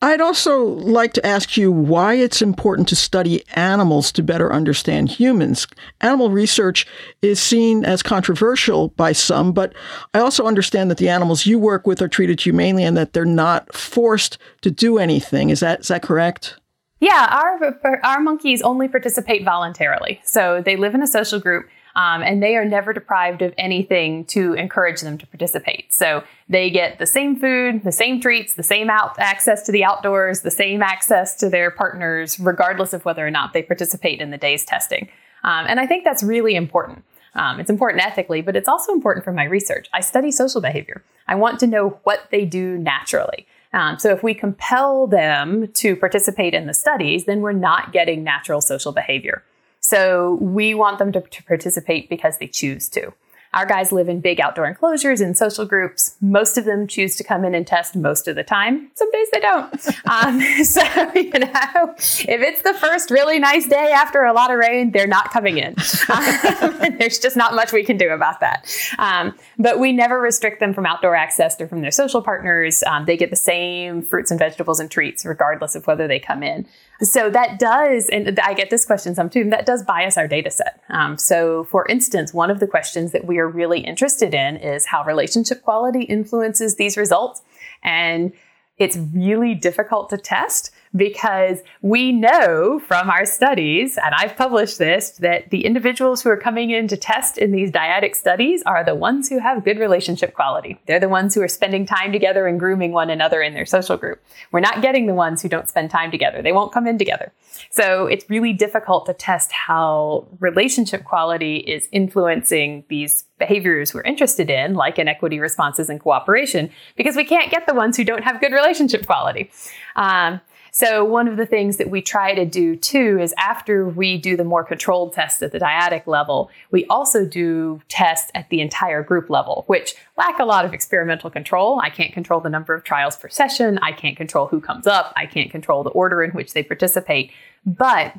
I'd 0.00 0.20
also 0.20 0.62
like 0.64 1.12
to 1.14 1.26
ask 1.26 1.56
you 1.56 1.72
why 1.72 2.14
it's 2.14 2.40
important 2.40 2.86
to 2.88 2.96
study 2.96 3.42
animals 3.54 4.12
to 4.12 4.22
better 4.22 4.52
understand 4.52 5.08
humans. 5.10 5.66
Animal 6.00 6.30
research 6.30 6.86
is 7.20 7.40
seen 7.40 7.84
as 7.84 8.00
controversial 8.00 8.88
by 8.90 9.10
some, 9.10 9.52
but 9.52 9.72
I 10.14 10.20
also 10.20 10.46
understand 10.46 10.88
that 10.92 10.98
the 10.98 11.08
animals 11.08 11.46
you 11.46 11.58
work 11.58 11.84
with 11.84 12.00
are 12.00 12.06
treated 12.06 12.40
humanely 12.40 12.84
and 12.84 12.96
that 12.96 13.12
they're 13.12 13.24
not 13.24 13.74
forced 13.74 14.38
to 14.60 14.70
do 14.70 14.98
anything. 14.98 15.50
Is 15.50 15.60
that 15.60 15.80
is 15.80 15.88
that 15.88 16.02
correct? 16.02 16.60
Yeah, 17.00 17.26
our 17.30 18.00
our 18.04 18.20
monkeys 18.20 18.62
only 18.62 18.86
participate 18.86 19.44
voluntarily. 19.44 20.20
So 20.22 20.62
they 20.64 20.76
live 20.76 20.94
in 20.94 21.02
a 21.02 21.08
social 21.08 21.40
group 21.40 21.66
um, 21.98 22.22
and 22.22 22.40
they 22.40 22.54
are 22.54 22.64
never 22.64 22.92
deprived 22.92 23.42
of 23.42 23.52
anything 23.58 24.24
to 24.26 24.52
encourage 24.54 25.00
them 25.00 25.18
to 25.18 25.26
participate. 25.26 25.92
So 25.92 26.22
they 26.48 26.70
get 26.70 27.00
the 27.00 27.08
same 27.08 27.34
food, 27.34 27.82
the 27.82 27.90
same 27.90 28.20
treats, 28.20 28.54
the 28.54 28.62
same 28.62 28.88
out- 28.88 29.18
access 29.18 29.66
to 29.66 29.72
the 29.72 29.82
outdoors, 29.82 30.42
the 30.42 30.50
same 30.52 30.80
access 30.80 31.34
to 31.38 31.50
their 31.50 31.72
partners, 31.72 32.38
regardless 32.38 32.92
of 32.92 33.04
whether 33.04 33.26
or 33.26 33.32
not 33.32 33.52
they 33.52 33.64
participate 33.64 34.20
in 34.20 34.30
the 34.30 34.38
day's 34.38 34.64
testing. 34.64 35.08
Um, 35.42 35.66
and 35.68 35.80
I 35.80 35.86
think 35.86 36.04
that's 36.04 36.22
really 36.22 36.54
important. 36.54 37.04
Um, 37.34 37.58
it's 37.58 37.70
important 37.70 38.06
ethically, 38.06 38.42
but 38.42 38.54
it's 38.54 38.68
also 38.68 38.92
important 38.92 39.24
for 39.24 39.32
my 39.32 39.44
research. 39.44 39.88
I 39.92 40.00
study 40.00 40.30
social 40.30 40.60
behavior. 40.60 41.02
I 41.26 41.34
want 41.34 41.58
to 41.60 41.66
know 41.66 41.98
what 42.04 42.28
they 42.30 42.44
do 42.44 42.78
naturally. 42.78 43.44
Um, 43.72 43.98
so 43.98 44.10
if 44.12 44.22
we 44.22 44.34
compel 44.34 45.08
them 45.08 45.66
to 45.72 45.96
participate 45.96 46.54
in 46.54 46.66
the 46.66 46.74
studies, 46.74 47.24
then 47.24 47.40
we're 47.40 47.52
not 47.52 47.92
getting 47.92 48.22
natural 48.22 48.60
social 48.60 48.92
behavior. 48.92 49.42
So 49.88 50.34
we 50.42 50.74
want 50.74 50.98
them 50.98 51.12
to, 51.12 51.22
to 51.22 51.42
participate 51.44 52.10
because 52.10 52.36
they 52.36 52.46
choose 52.46 52.90
to. 52.90 53.14
Our 53.54 53.64
guys 53.64 53.90
live 53.90 54.10
in 54.10 54.20
big 54.20 54.38
outdoor 54.38 54.66
enclosures 54.66 55.22
and 55.22 55.34
social 55.34 55.64
groups. 55.64 56.14
Most 56.20 56.58
of 56.58 56.66
them 56.66 56.86
choose 56.86 57.16
to 57.16 57.24
come 57.24 57.42
in 57.42 57.54
and 57.54 57.66
test 57.66 57.96
most 57.96 58.28
of 58.28 58.36
the 58.36 58.44
time. 58.44 58.90
Some 58.94 59.10
days 59.10 59.28
they 59.32 59.40
don't. 59.40 59.88
um, 60.10 60.40
so, 60.64 60.82
you 61.14 61.30
know, 61.30 61.94
if 61.96 62.42
it's 62.42 62.60
the 62.60 62.74
first 62.74 63.10
really 63.10 63.38
nice 63.38 63.66
day 63.66 63.90
after 63.94 64.24
a 64.24 64.34
lot 64.34 64.50
of 64.50 64.58
rain, 64.58 64.90
they're 64.92 65.06
not 65.06 65.30
coming 65.30 65.56
in. 65.56 65.74
Um, 66.08 66.96
there's 66.98 67.18
just 67.18 67.36
not 67.36 67.54
much 67.54 67.72
we 67.72 67.84
can 67.84 67.96
do 67.96 68.10
about 68.10 68.40
that. 68.40 68.66
Um, 68.98 69.34
but 69.58 69.78
we 69.78 69.92
never 69.92 70.20
restrict 70.20 70.58
them 70.60 70.72
from 70.72 70.86
outdoor 70.86 71.14
access 71.14 71.60
or 71.60 71.68
from 71.68 71.82
their 71.82 71.90
social 71.90 72.22
partners. 72.22 72.82
Um, 72.84 73.04
they 73.04 73.16
get 73.16 73.30
the 73.30 73.36
same 73.36 74.02
fruits 74.02 74.30
and 74.30 74.38
vegetables 74.38 74.80
and 74.80 74.90
treats, 74.90 75.24
regardless 75.24 75.74
of 75.74 75.86
whether 75.86 76.08
they 76.08 76.18
come 76.18 76.42
in. 76.42 76.66
So 77.00 77.30
that 77.30 77.60
does, 77.60 78.08
and 78.08 78.38
I 78.40 78.54
get 78.54 78.70
this 78.70 78.84
question 78.84 79.14
sometimes, 79.14 79.50
that 79.50 79.66
does 79.66 79.84
bias 79.84 80.18
our 80.18 80.26
data 80.26 80.50
set. 80.50 80.82
Um, 80.88 81.16
so, 81.16 81.64
for 81.64 81.86
instance, 81.86 82.34
one 82.34 82.50
of 82.50 82.58
the 82.58 82.66
questions 82.66 83.12
that 83.12 83.24
we 83.24 83.38
are 83.38 83.48
really 83.48 83.80
interested 83.80 84.34
in 84.34 84.56
is 84.56 84.86
how 84.86 85.04
relationship 85.04 85.62
quality 85.62 86.02
influences 86.02 86.74
these 86.74 86.96
results. 86.96 87.42
And 87.84 88.32
it's 88.78 88.96
really 88.96 89.54
difficult 89.54 90.10
to 90.10 90.18
test 90.18 90.72
because 90.98 91.60
we 91.80 92.12
know 92.12 92.78
from 92.80 93.08
our 93.08 93.24
studies, 93.24 93.96
and 93.96 94.14
I've 94.14 94.36
published 94.36 94.78
this, 94.78 95.12
that 95.20 95.48
the 95.50 95.64
individuals 95.64 96.22
who 96.22 96.28
are 96.28 96.36
coming 96.36 96.70
in 96.70 96.88
to 96.88 96.96
test 96.96 97.38
in 97.38 97.52
these 97.52 97.70
dyadic 97.70 98.14
studies 98.14 98.62
are 98.64 98.84
the 98.84 98.94
ones 98.94 99.28
who 99.28 99.38
have 99.38 99.64
good 99.64 99.78
relationship 99.78 100.34
quality. 100.34 100.78
They're 100.86 101.00
the 101.00 101.08
ones 101.08 101.34
who 101.34 101.40
are 101.42 101.48
spending 101.48 101.86
time 101.86 102.12
together 102.12 102.46
and 102.46 102.58
grooming 102.58 102.92
one 102.92 103.08
another 103.08 103.40
in 103.40 103.54
their 103.54 103.64
social 103.64 103.96
group. 103.96 104.22
We're 104.52 104.60
not 104.60 104.82
getting 104.82 105.06
the 105.06 105.14
ones 105.14 105.40
who 105.40 105.48
don't 105.48 105.68
spend 105.68 105.90
time 105.90 106.10
together. 106.10 106.42
They 106.42 106.52
won't 106.52 106.72
come 106.72 106.86
in 106.86 106.98
together. 106.98 107.32
So 107.70 108.06
it's 108.06 108.28
really 108.28 108.52
difficult 108.52 109.06
to 109.06 109.14
test 109.14 109.52
how 109.52 110.26
relationship 110.40 111.04
quality 111.04 111.56
is 111.56 111.88
influencing 111.92 112.84
these 112.88 113.24
behaviors 113.38 113.94
we're 113.94 114.02
interested 114.02 114.50
in, 114.50 114.74
like 114.74 114.98
inequity 114.98 115.38
responses 115.38 115.88
and 115.88 116.00
cooperation, 116.00 116.70
because 116.96 117.14
we 117.14 117.24
can't 117.24 117.50
get 117.50 117.66
the 117.66 117.74
ones 117.74 117.96
who 117.96 118.04
don't 118.04 118.24
have 118.24 118.40
good 118.40 118.52
relationship 118.52 119.06
quality. 119.06 119.50
Um, 119.94 120.40
so 120.70 121.04
one 121.04 121.28
of 121.28 121.36
the 121.36 121.46
things 121.46 121.76
that 121.76 121.90
we 121.90 122.02
try 122.02 122.34
to 122.34 122.44
do 122.44 122.76
too 122.76 123.18
is 123.20 123.34
after 123.38 123.88
we 123.88 124.18
do 124.18 124.36
the 124.36 124.44
more 124.44 124.64
controlled 124.64 125.12
tests 125.12 125.42
at 125.42 125.52
the 125.52 125.60
dyadic 125.60 126.06
level, 126.06 126.50
we 126.70 126.84
also 126.86 127.24
do 127.24 127.80
tests 127.88 128.30
at 128.34 128.48
the 128.50 128.60
entire 128.60 129.02
group 129.02 129.30
level, 129.30 129.64
which 129.66 129.94
lack 130.16 130.38
a 130.38 130.44
lot 130.44 130.64
of 130.64 130.74
experimental 130.74 131.30
control. 131.30 131.80
I 131.82 131.90
can't 131.90 132.12
control 132.12 132.40
the 132.40 132.50
number 132.50 132.74
of 132.74 132.84
trials 132.84 133.16
per 133.16 133.28
session. 133.28 133.78
I 133.78 133.92
can't 133.92 134.16
control 134.16 134.46
who 134.46 134.60
comes 134.60 134.86
up. 134.86 135.12
I 135.16 135.26
can't 135.26 135.50
control 135.50 135.82
the 135.82 135.90
order 135.90 136.22
in 136.22 136.30
which 136.32 136.52
they 136.52 136.62
participate. 136.62 137.32
But 137.64 138.14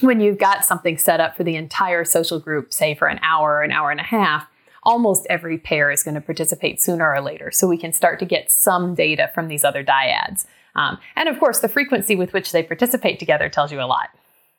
when 0.00 0.20
you've 0.20 0.38
got 0.38 0.64
something 0.64 0.98
set 0.98 1.20
up 1.20 1.36
for 1.36 1.44
the 1.44 1.56
entire 1.56 2.04
social 2.04 2.40
group, 2.40 2.72
say 2.72 2.94
for 2.94 3.08
an 3.08 3.20
hour, 3.22 3.54
or 3.54 3.62
an 3.62 3.72
hour 3.72 3.90
and 3.90 4.00
a 4.00 4.04
half, 4.04 4.46
almost 4.82 5.26
every 5.30 5.58
pair 5.58 5.90
is 5.90 6.02
going 6.02 6.14
to 6.14 6.20
participate 6.20 6.80
sooner 6.80 7.12
or 7.12 7.20
later. 7.20 7.50
So 7.50 7.68
we 7.68 7.78
can 7.78 7.92
start 7.92 8.18
to 8.18 8.24
get 8.24 8.50
some 8.50 8.94
data 8.94 9.30
from 9.34 9.48
these 9.48 9.64
other 9.64 9.84
dyads. 9.84 10.44
Um, 10.74 10.98
and 11.16 11.28
of 11.28 11.38
course, 11.38 11.60
the 11.60 11.68
frequency 11.68 12.16
with 12.16 12.32
which 12.32 12.52
they 12.52 12.62
participate 12.62 13.18
together 13.18 13.48
tells 13.48 13.72
you 13.72 13.80
a 13.80 13.84
lot. 13.84 14.10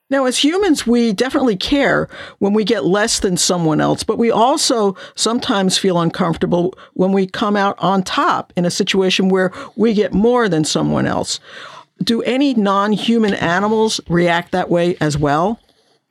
Now, 0.10 0.26
as 0.26 0.44
humans, 0.44 0.86
we 0.86 1.12
definitely 1.14 1.56
care 1.56 2.08
when 2.40 2.54
we 2.54 2.64
get 2.64 2.86
less 2.86 3.20
than 3.20 3.38
someone 3.38 3.82
else, 3.82 4.04
but 4.04 4.20
we 4.20 4.30
also 4.30 4.96
sometimes 5.16 5.78
feel 5.78 6.00
uncomfortable 6.00 6.76
when 6.94 7.14
we 7.14 7.26
come 7.26 7.56
out 7.56 7.76
on 7.80 8.04
top 8.04 8.54
in 8.56 8.66
a 8.66 8.70
situation 8.70 9.30
where 9.30 9.52
we 9.76 9.94
get 9.94 10.14
more 10.14 10.48
than 10.50 10.66
someone 10.66 11.08
else. 11.08 11.40
Do 12.04 12.22
any 12.24 12.54
non 12.54 12.92
human 12.92 13.34
animals 13.34 14.02
react 14.08 14.52
that 14.52 14.70
way 14.70 14.98
as 15.00 15.18
well? 15.18 15.60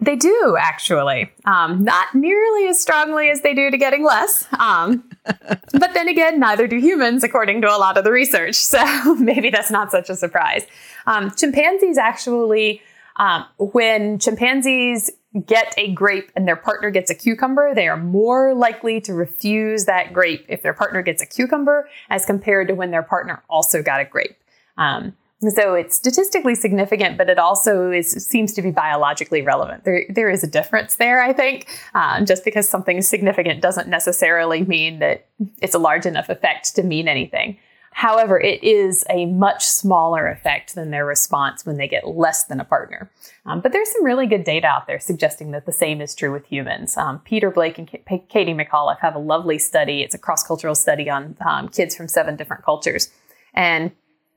They 0.03 0.17
do, 0.17 0.57
actually. 0.59 1.31
Um, 1.45 1.85
not 1.85 2.13
nearly 2.13 2.67
as 2.67 2.81
strongly 2.81 3.31
as 3.31 3.43
they 3.43 3.55
do 3.55 3.71
to 3.71 3.79
getting 3.79 4.05
less. 4.05 4.49
Um, 4.59 5.09
but 5.25 5.95
then 5.95 6.09
again, 6.09 6.41
neither 6.41 6.67
do 6.67 6.77
humans, 6.79 7.23
according 7.23 7.61
to 7.63 7.69
a 7.69 7.79
lot 7.79 7.97
of 7.97 8.05
the 8.05 8.11
research. 8.11 8.57
So 8.73 9.15
maybe 9.17 9.51
that's 9.51 9.71
not 9.71 9.91
such 9.91 10.09
a 10.09 10.17
surprise. 10.17 10.67
Um, 11.07 11.31
chimpanzees 11.31 11.99
actually, 11.99 12.81
um, 13.17 13.45
when 13.59 14.19
chimpanzees 14.19 15.11
get 15.47 15.75
a 15.77 15.93
grape 15.93 16.33
and 16.35 16.49
their 16.49 16.57
partner 16.57 16.91
gets 16.91 17.11
a 17.11 17.15
cucumber, 17.15 17.75
they 17.75 17.87
are 17.87 17.99
more 17.99 18.55
likely 18.55 19.01
to 19.03 19.13
refuse 19.13 19.85
that 19.85 20.13
grape 20.13 20.47
if 20.49 20.63
their 20.63 20.73
partner 20.73 21.03
gets 21.03 21.23
a 21.23 21.27
cucumber 21.27 21.89
as 22.09 22.25
compared 22.25 22.69
to 22.69 22.75
when 22.75 22.91
their 22.91 23.03
partner 23.03 23.43
also 23.51 23.83
got 23.83 24.01
a 24.01 24.05
grape. 24.07 24.37
Um, 24.79 25.15
so 25.51 25.75
it's 25.75 25.97
statistically 25.97 26.55
significant, 26.55 27.19
but 27.19 27.29
it 27.31 27.39
also 27.39 27.91
is, 27.91 28.11
seems 28.11 28.53
to 28.53 28.63
be 28.63 28.71
biologically 28.71 29.43
relevant. 29.43 29.85
There, 29.85 30.05
there 30.09 30.31
is 30.31 30.45
a 30.45 30.47
difference 30.47 30.97
there, 30.97 31.23
I 31.23 31.33
think. 31.33 31.69
Um, 31.95 32.27
just 32.27 32.45
because 32.45 32.69
something 32.69 32.99
is 32.99 33.09
significant 33.09 33.61
doesn't 33.63 33.89
necessarily 33.89 34.65
mean 34.65 34.99
that 34.99 35.27
it's 35.61 35.75
a 35.75 35.79
large 35.79 36.07
enough 36.07 36.29
effect 36.29 36.77
to 36.77 36.83
mean 36.83 37.09
anything. 37.09 37.59
However, 37.95 38.41
it 38.41 38.65
is 38.65 39.05
a 39.11 39.27
much 39.27 39.67
smaller 39.67 40.27
effect 40.29 40.75
than 40.75 40.91
their 40.91 41.05
response 41.05 41.67
when 41.67 41.77
they 41.77 41.87
get 41.87 42.09
less 42.09 42.45
than 42.45 42.59
a 42.59 42.65
partner. 42.65 43.11
Um, 43.45 43.61
but 43.61 43.73
there's 43.73 43.93
some 43.93 44.05
really 44.05 44.27
good 44.27 44.45
data 44.45 44.67
out 44.67 44.87
there 44.87 44.99
suggesting 44.99 45.51
that 45.51 45.67
the 45.67 45.73
same 45.73 46.01
is 46.01 46.15
true 46.15 46.33
with 46.33 46.47
humans. 46.47 46.97
Um, 46.97 47.19
Peter 47.19 47.51
Blake 47.51 47.79
and 47.79 47.87
K- 47.87 48.25
Katie 48.29 48.55
McAuliffe 48.55 49.01
have 49.01 49.15
a 49.15 49.19
lovely 49.19 49.59
study. 49.59 50.01
It's 50.01 50.15
a 50.15 50.19
cross 50.19 50.43
cultural 50.43 50.75
study 50.75 51.11
on 51.11 51.37
um, 51.47 51.69
kids 51.69 51.95
from 51.95 52.09
seven 52.09 52.35
different 52.35 52.65
cultures. 52.65 53.11
And 53.53 53.93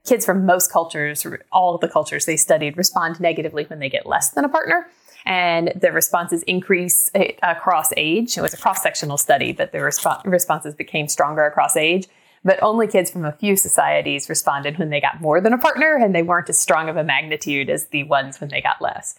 kids 0.06 0.26
from 0.26 0.46
most 0.46 0.72
cultures, 0.72 1.26
all 1.52 1.76
of 1.76 1.82
the 1.82 1.88
cultures 1.88 2.26
they 2.26 2.38
studied, 2.38 2.78
respond 2.78 3.20
negatively 3.20 3.66
when 3.66 3.80
they 3.80 3.90
get 3.90 4.06
less 4.06 4.32
than 4.32 4.46
a 4.46 4.50
partner. 4.50 4.88
And 5.26 5.74
the 5.76 5.92
responses 5.92 6.44
increase 6.44 7.10
uh, 7.16 7.26
across 7.42 7.92
age. 7.98 8.38
It 8.38 8.42
was 8.42 8.54
a 8.54 8.58
cross 8.58 8.84
sectional 8.84 9.18
study, 9.18 9.54
but 9.54 9.72
the 9.72 9.80
resp- 9.80 10.24
responses 10.26 10.76
became 10.76 11.08
stronger 11.08 11.46
across 11.46 11.76
age. 11.76 12.08
But 12.44 12.62
only 12.62 12.88
kids 12.88 13.10
from 13.10 13.26
a 13.26 13.32
few 13.32 13.56
societies 13.56 14.30
responded 14.30 14.78
when 14.78 14.92
they 14.92 15.02
got 15.02 15.20
more 15.20 15.42
than 15.42 15.52
a 15.52 15.58
partner, 15.58 15.96
and 15.96 16.14
they 16.14 16.22
weren't 16.22 16.48
as 16.48 16.60
strong 16.60 16.90
of 16.90 16.96
a 16.96 17.04
magnitude 17.04 17.72
as 17.72 17.88
the 17.88 18.04
ones 18.04 18.40
when 18.40 18.52
they 18.52 18.62
got 18.62 18.80
less. 18.82 19.18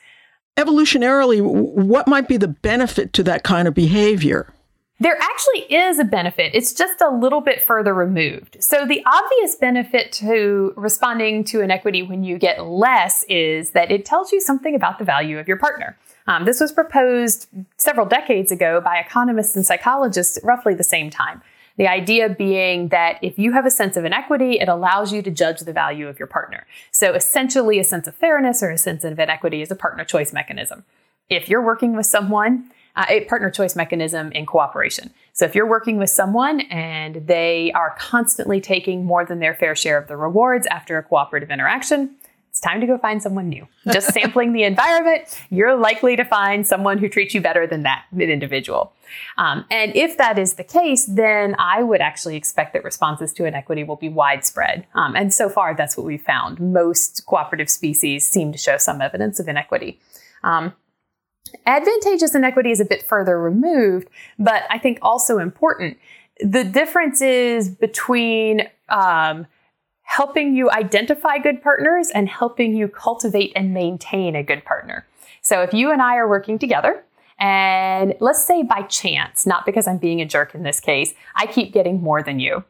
Evolutionarily, 0.57 1.43
what 1.43 2.07
might 2.07 2.29
be 2.29 2.37
the 2.37 2.49
benefit 2.49 3.13
to 3.15 3.25
that 3.25 3.43
kind 3.43 3.67
of 3.67 3.75
behavior? 3.75 4.55
There 4.99 5.19
actually 5.21 5.77
is 5.77 5.99
a 5.99 6.05
benefit. 6.05 6.55
It's 6.55 6.73
just 6.73 7.03
a 7.03 7.11
little 7.11 7.43
bit 7.43 7.63
further 7.63 7.93
removed. 7.93 8.57
So, 8.61 8.87
the 8.87 9.05
obvious 9.05 9.55
benefit 9.55 10.11
to 10.13 10.73
responding 10.75 11.45
to 11.45 11.61
inequity 11.61 12.03
when 12.03 12.25
you 12.25 12.39
get 12.39 12.65
less 12.65 13.23
is 13.25 13.73
that 13.73 13.91
it 13.91 14.07
tells 14.07 14.33
you 14.33 14.41
something 14.41 14.75
about 14.75 14.99
the 14.99 15.05
value 15.05 15.39
of 15.39 15.49
your 15.49 15.59
partner. 15.59 15.99
Um, 16.27 16.47
this 16.47 16.61
was 16.61 16.73
proposed 16.73 17.49
several 17.77 18.07
decades 18.07 18.51
ago 18.51 18.81
by 18.81 18.97
economists 18.97 19.55
and 19.55 19.67
psychologists 19.67 20.39
at 20.39 20.45
roughly 20.45 20.75
the 20.75 20.83
same 20.83 21.11
time. 21.11 21.43
The 21.77 21.87
idea 21.89 22.31
being 22.31 22.89
that 22.89 23.19
if 23.23 23.39
you 23.39 23.53
have 23.53 23.67
a 23.67 23.71
sense 23.71 23.99
of 23.99 24.07
inequity, 24.07 24.59
it 24.61 24.69
allows 24.69 25.13
you 25.13 25.21
to 25.21 25.31
judge 25.31 25.61
the 25.61 25.75
value 25.75 26.09
of 26.09 26.19
your 26.19 26.27
partner. 26.27 26.67
So, 26.91 27.13
essentially, 27.13 27.79
a 27.79 27.85
sense 27.85 28.09
of 28.09 28.15
fairness 28.15 28.63
or 28.63 28.71
a 28.71 28.79
sense 28.79 29.05
of 29.05 29.19
inequity 29.19 29.61
is 29.61 29.71
a 29.71 29.77
partner 29.77 30.07
choice 30.07 30.33
mechanism. 30.33 30.85
If 31.29 31.51
you're 31.51 31.63
working 31.63 31.95
with 31.95 32.07
someone 32.07 32.71
uh, 32.97 33.05
a 33.09 33.25
partner 33.27 33.51
choice 33.51 33.77
mechanism 33.77 34.33
in 34.33 34.47
cooperation. 34.47 35.13
So 35.33 35.45
if 35.45 35.55
you're 35.55 35.69
working 35.69 35.99
with 35.99 36.11
someone 36.11 36.63
and 36.63 37.27
they 37.27 37.71
are 37.73 37.95
constantly 37.99 38.61
taking 38.61 39.05
more 39.05 39.25
than 39.25 39.39
their 39.39 39.55
fair 39.55 39.77
share 39.77 39.99
of 39.99 40.09
the 40.09 40.17
rewards 40.17 40.67
after 40.69 40.99
a 40.99 41.03
cooperative 41.03 41.51
interaction, 41.51 42.17
it's 42.57 42.61
time 42.63 42.81
to 42.81 42.87
go 42.87 42.97
find 42.97 43.23
someone 43.23 43.51
new. 43.51 43.69
Just 43.93 44.15
sampling 44.15 44.55
the 44.55 44.63
environment, 44.63 45.43
you're 45.51 45.77
likely 45.77 46.17
to 46.17 46.25
find 46.25 46.67
someone 46.67 46.97
who 46.97 47.07
treats 47.07 47.35
you 47.35 47.43
better 47.43 47.67
than 47.67 47.83
that 47.83 48.07
individual. 48.19 48.95
Um, 49.37 49.67
and 49.71 49.95
if 49.95 50.17
that 50.17 50.39
is 50.39 50.55
the 50.55 50.65
case, 50.65 51.05
then 51.05 51.55
I 51.59 51.83
would 51.83 52.01
actually 52.01 52.35
expect 52.35 52.73
that 52.73 52.83
responses 52.83 53.35
to 53.35 53.45
inequity 53.45 53.85
will 53.85 53.97
be 53.97 54.09
widespread. 54.09 54.87
Um, 54.95 55.15
and 55.15 55.35
so 55.35 55.51
far, 55.51 55.75
that's 55.75 55.99
what 55.99 56.07
we've 56.07 56.23
found. 56.23 56.59
Most 56.59 57.27
cooperative 57.27 57.69
species 57.69 58.27
seem 58.27 58.53
to 58.53 58.59
show 58.59 58.79
some 58.79 59.03
evidence 59.03 59.39
of 59.39 59.49
inequity. 59.49 60.01
Um, 60.43 60.73
Advantageous 61.67 62.35
inequity 62.35 62.71
is 62.71 62.81
a 62.81 62.85
bit 62.85 63.03
further 63.03 63.41
removed, 63.41 64.09
but 64.39 64.65
I 64.71 64.79
think 64.79 64.99
also 65.03 65.39
important. 65.39 65.99
The 66.41 66.65
difference 66.65 67.21
is 67.21 67.69
between 67.69 68.69
um, 68.89 69.47
helping 70.03 70.55
you 70.55 70.71
identify 70.71 71.39
good 71.39 71.63
partners 71.63 72.11
and 72.15 72.29
helping 72.29 72.77
you 72.77 72.89
cultivate 72.89 73.53
and 73.57 73.75
maintain 73.75 74.37
a 74.37 74.43
good 74.43 74.65
partner. 74.65 75.07
So 75.43 75.63
if 75.63 75.73
you 75.75 75.91
and 75.91 76.01
I 76.03 76.17
are 76.17 76.29
working 76.29 76.59
together, 76.59 77.05
and 77.39 78.15
let's 78.21 78.45
say 78.45 78.63
by 78.63 78.83
chance, 78.83 79.47
not 79.47 79.67
because 79.67 79.87
I'm 79.87 79.99
being 79.99 80.21
a 80.21 80.25
jerk 80.25 80.55
in 80.55 80.63
this 80.63 80.81
case, 80.81 81.15
I 81.35 81.47
keep 81.47 81.73
getting 81.73 82.03
more 82.03 82.23
than 82.23 82.41
you. 82.41 82.65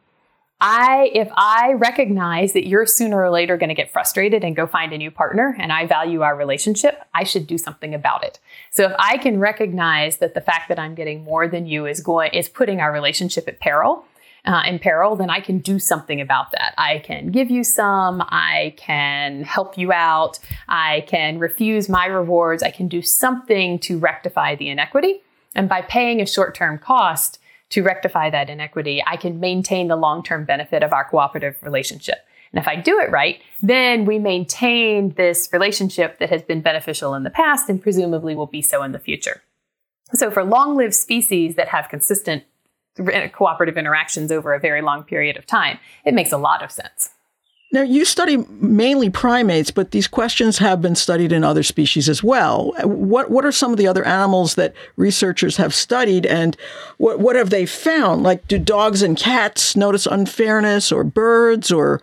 I, 0.59 1.11
if 1.13 1.29
I 1.35 1.73
recognize 1.73 2.53
that 2.53 2.67
you're 2.67 2.87
sooner 2.87 3.21
or 3.21 3.29
later 3.29 3.57
going 3.57 3.69
to 3.69 3.75
get 3.75 3.91
frustrated 3.91 4.43
and 4.43 4.55
go 4.55 4.65
find 4.65 4.91
a 4.91 4.97
new 4.97 5.11
partner 5.11 5.55
and 5.59 5.71
I 5.71 5.85
value 5.85 6.21
our 6.21 6.35
relationship, 6.35 7.03
I 7.13 7.25
should 7.25 7.45
do 7.45 7.59
something 7.59 7.93
about 7.93 8.23
it. 8.23 8.39
So 8.71 8.85
if 8.85 8.93
I 8.97 9.17
can 9.17 9.39
recognize 9.39 10.17
that 10.17 10.33
the 10.33 10.41
fact 10.41 10.69
that 10.69 10.79
I'm 10.79 10.95
getting 10.95 11.23
more 11.23 11.47
than 11.47 11.67
you 11.67 11.85
is 11.85 12.01
going, 12.01 12.33
is 12.33 12.49
putting 12.49 12.81
our 12.81 12.91
relationship 12.91 13.47
at 13.47 13.59
peril, 13.59 14.03
uh, 14.45 14.63
in 14.65 14.79
peril, 14.79 15.15
then 15.15 15.29
I 15.29 15.41
can 15.41 15.59
do 15.59 15.77
something 15.77 16.21
about 16.21 16.51
that. 16.51 16.73
I 16.77 16.99
can 16.99 17.31
give 17.31 17.51
you 17.51 17.63
some, 17.63 18.23
I 18.29 18.73
can 18.77 19.43
help 19.43 19.77
you 19.77 19.91
out, 19.91 20.39
I 20.69 21.03
can 21.07 21.37
refuse 21.37 21.89
my 21.89 22.05
rewards, 22.05 22.63
I 22.63 22.71
can 22.71 22.87
do 22.87 23.01
something 23.01 23.77
to 23.79 23.99
rectify 23.99 24.55
the 24.55 24.69
inequity. 24.69 25.21
And 25.53 25.67
by 25.67 25.81
paying 25.81 26.21
a 26.21 26.25
short 26.25 26.55
term 26.55 26.79
cost, 26.79 27.39
to 27.69 27.83
rectify 27.83 28.29
that 28.29 28.49
inequity, 28.49 29.03
I 29.05 29.17
can 29.17 29.39
maintain 29.39 29.87
the 29.87 29.95
long 29.95 30.23
term 30.23 30.45
benefit 30.45 30.83
of 30.83 30.93
our 30.93 31.05
cooperative 31.05 31.57
relationship. 31.61 32.17
And 32.53 32.59
if 32.61 32.67
I 32.67 32.75
do 32.75 32.99
it 32.99 33.11
right, 33.11 33.41
then 33.61 34.05
we 34.05 34.19
maintain 34.19 35.09
this 35.11 35.49
relationship 35.51 36.19
that 36.19 36.29
has 36.29 36.41
been 36.41 36.61
beneficial 36.61 37.13
in 37.13 37.23
the 37.23 37.29
past 37.29 37.69
and 37.69 37.81
presumably 37.81 38.35
will 38.35 38.47
be 38.47 38.61
so 38.61 38.83
in 38.83 38.93
the 38.93 38.99
future. 38.99 39.41
So, 40.13 40.31
for 40.31 40.43
long 40.43 40.77
lived 40.77 40.93
species 40.93 41.55
that 41.55 41.67
have 41.67 41.89
consistent 41.89 42.43
cooperative 43.33 43.77
interactions 43.77 44.31
over 44.31 44.53
a 44.53 44.59
very 44.59 44.81
long 44.81 45.03
period 45.03 45.37
of 45.37 45.45
time, 45.45 45.79
it 46.05 46.13
makes 46.13 46.31
a 46.31 46.37
lot 46.37 46.63
of 46.63 46.71
sense. 46.71 47.09
Now, 47.69 47.81
you 47.81 48.05
study 48.05 48.37
mainly 48.49 49.09
primates, 49.09 49.71
but 49.71 49.91
these 49.91 50.07
questions 50.07 50.59
have 50.59 50.81
been 50.81 50.95
studied 50.95 51.33
in 51.33 51.43
other 51.43 51.63
species 51.63 52.07
as 52.07 52.23
well. 52.23 52.73
What, 52.83 53.29
what 53.29 53.45
are 53.45 53.51
some 53.51 53.71
of 53.71 53.77
the 53.77 53.87
other 53.87 54.05
animals 54.05 54.55
that 54.55 54.73
researchers 54.95 55.57
have 55.57 55.75
studied, 55.75 56.25
and 56.25 56.55
what, 56.97 57.19
what 57.19 57.35
have 57.35 57.49
they 57.49 57.65
found? 57.65 58.23
Like, 58.23 58.47
do 58.47 58.57
dogs 58.57 59.01
and 59.01 59.17
cats 59.17 59.75
notice 59.75 60.05
unfairness, 60.05 60.93
or 60.93 61.03
birds, 61.03 61.69
or 61.69 62.01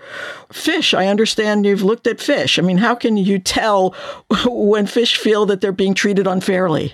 fish? 0.53 0.93
I 0.93 1.07
understand 1.07 1.65
you've 1.65 1.83
looked 1.83 2.07
at 2.07 2.21
fish. 2.21 2.59
I 2.59 2.63
mean, 2.63 2.77
how 2.77 2.95
can 2.95 3.17
you 3.17 3.39
tell 3.39 3.95
when 4.47 4.87
fish 4.87 5.17
feel 5.17 5.47
that 5.47 5.63
they're 5.63 5.73
being 5.73 5.95
treated 5.95 6.27
unfairly? 6.27 6.93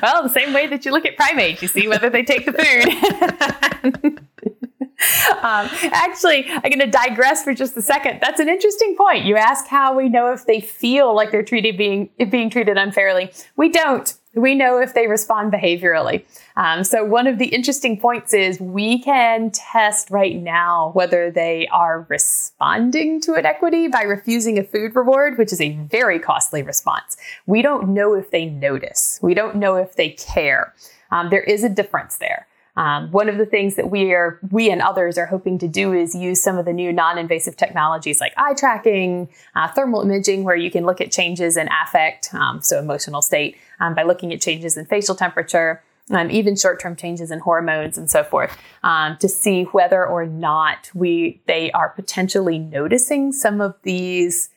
Well, 0.00 0.22
the 0.22 0.28
same 0.28 0.52
way 0.52 0.68
that 0.68 0.84
you 0.84 0.92
look 0.92 1.06
at 1.06 1.16
primates, 1.16 1.62
you 1.62 1.68
see 1.68 1.88
whether 1.88 2.10
they 2.10 2.22
take 2.22 2.46
the 2.46 2.52
food. 2.52 4.20
um, 5.42 5.68
actually, 5.82 6.46
I'm 6.46 6.62
going 6.62 6.80
to 6.80 6.90
digress 6.90 7.42
for 7.42 7.54
just 7.54 7.76
a 7.76 7.82
second. 7.82 8.20
That's 8.20 8.40
an 8.40 8.48
interesting 8.48 8.94
point. 8.96 9.24
You 9.24 9.36
ask 9.36 9.66
how 9.66 9.96
we 9.96 10.08
know 10.08 10.32
if 10.32 10.46
they 10.46 10.60
feel 10.60 11.14
like 11.14 11.30
they're 11.30 11.42
treated 11.42 11.76
being 11.76 12.10
being 12.30 12.50
treated 12.50 12.76
unfairly. 12.76 13.32
We 13.56 13.68
don't. 13.68 14.12
We 14.34 14.54
know 14.54 14.78
if 14.78 14.94
they 14.94 15.08
respond 15.08 15.52
behaviorally. 15.52 16.24
Um, 16.56 16.84
so 16.84 17.04
one 17.04 17.26
of 17.26 17.38
the 17.38 17.46
interesting 17.46 18.00
points 18.00 18.32
is 18.32 18.58
we 18.58 19.02
can 19.02 19.50
test 19.50 20.10
right 20.10 20.36
now 20.36 20.90
whether 20.94 21.30
they 21.30 21.68
are 21.68 22.06
responding 22.08 23.20
to 23.22 23.34
inequity 23.34 23.88
by 23.88 24.02
refusing 24.02 24.58
a 24.58 24.64
food 24.64 24.96
reward, 24.96 25.36
which 25.36 25.52
is 25.52 25.60
a 25.60 25.72
very 25.72 26.18
costly 26.18 26.62
response. 26.62 27.18
We 27.44 27.60
don't 27.60 27.90
know 27.90 28.14
if 28.14 28.30
they 28.30 28.46
notice. 28.46 29.18
We 29.20 29.34
don't 29.34 29.56
know 29.56 29.76
if 29.76 29.96
they 29.96 30.10
care. 30.10 30.72
Um, 31.10 31.28
there 31.28 31.42
is 31.42 31.62
a 31.62 31.68
difference 31.68 32.16
there. 32.16 32.46
Um, 32.74 33.10
one 33.10 33.28
of 33.28 33.36
the 33.36 33.44
things 33.44 33.76
that 33.76 33.90
we 33.90 34.12
are, 34.14 34.38
we 34.50 34.70
and 34.70 34.80
others 34.80 35.18
are 35.18 35.26
hoping 35.26 35.58
to 35.58 35.68
do 35.68 35.92
is 35.92 36.14
use 36.14 36.42
some 36.42 36.56
of 36.56 36.64
the 36.64 36.72
new 36.72 36.90
non-invasive 36.92 37.56
technologies 37.56 38.20
like 38.20 38.32
eye 38.38 38.54
tracking, 38.54 39.28
uh, 39.54 39.68
thermal 39.68 40.00
imaging, 40.00 40.44
where 40.44 40.56
you 40.56 40.70
can 40.70 40.86
look 40.86 41.00
at 41.00 41.12
changes 41.12 41.56
in 41.56 41.68
affect, 41.84 42.32
um, 42.32 42.62
so 42.62 42.78
emotional 42.78 43.20
state, 43.20 43.56
um, 43.80 43.94
by 43.94 44.02
looking 44.04 44.32
at 44.32 44.40
changes 44.40 44.76
in 44.78 44.86
facial 44.86 45.14
temperature, 45.14 45.82
um, 46.10 46.30
even 46.30 46.56
short-term 46.56 46.96
changes 46.96 47.30
in 47.30 47.40
hormones 47.40 47.98
and 47.98 48.10
so 48.10 48.24
forth, 48.24 48.56
um, 48.82 49.18
to 49.18 49.28
see 49.28 49.64
whether 49.64 50.06
or 50.06 50.24
not 50.26 50.90
we 50.94 51.42
they 51.46 51.70
are 51.72 51.90
potentially 51.90 52.58
noticing 52.58 53.32
some 53.32 53.60
of 53.60 53.74
these 53.82 54.48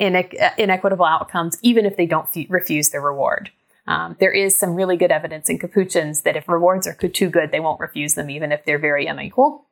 inequ- 0.00 0.56
inequitable 0.58 1.04
outcomes, 1.04 1.58
even 1.62 1.86
if 1.86 1.96
they 1.96 2.06
don't 2.06 2.28
f- 2.36 2.46
refuse 2.48 2.90
the 2.90 3.00
reward. 3.00 3.50
Um, 3.88 4.16
there 4.20 4.30
is 4.30 4.56
some 4.56 4.74
really 4.74 4.98
good 4.98 5.10
evidence 5.10 5.48
in 5.48 5.58
capuchins 5.58 6.20
that 6.22 6.36
if 6.36 6.46
rewards 6.46 6.86
are 6.86 6.92
too 6.92 7.30
good, 7.30 7.50
they 7.50 7.58
won't 7.58 7.80
refuse 7.80 8.14
them, 8.14 8.28
even 8.28 8.52
if 8.52 8.64
they're 8.66 8.78
very 8.78 9.06
unequal. 9.06 9.64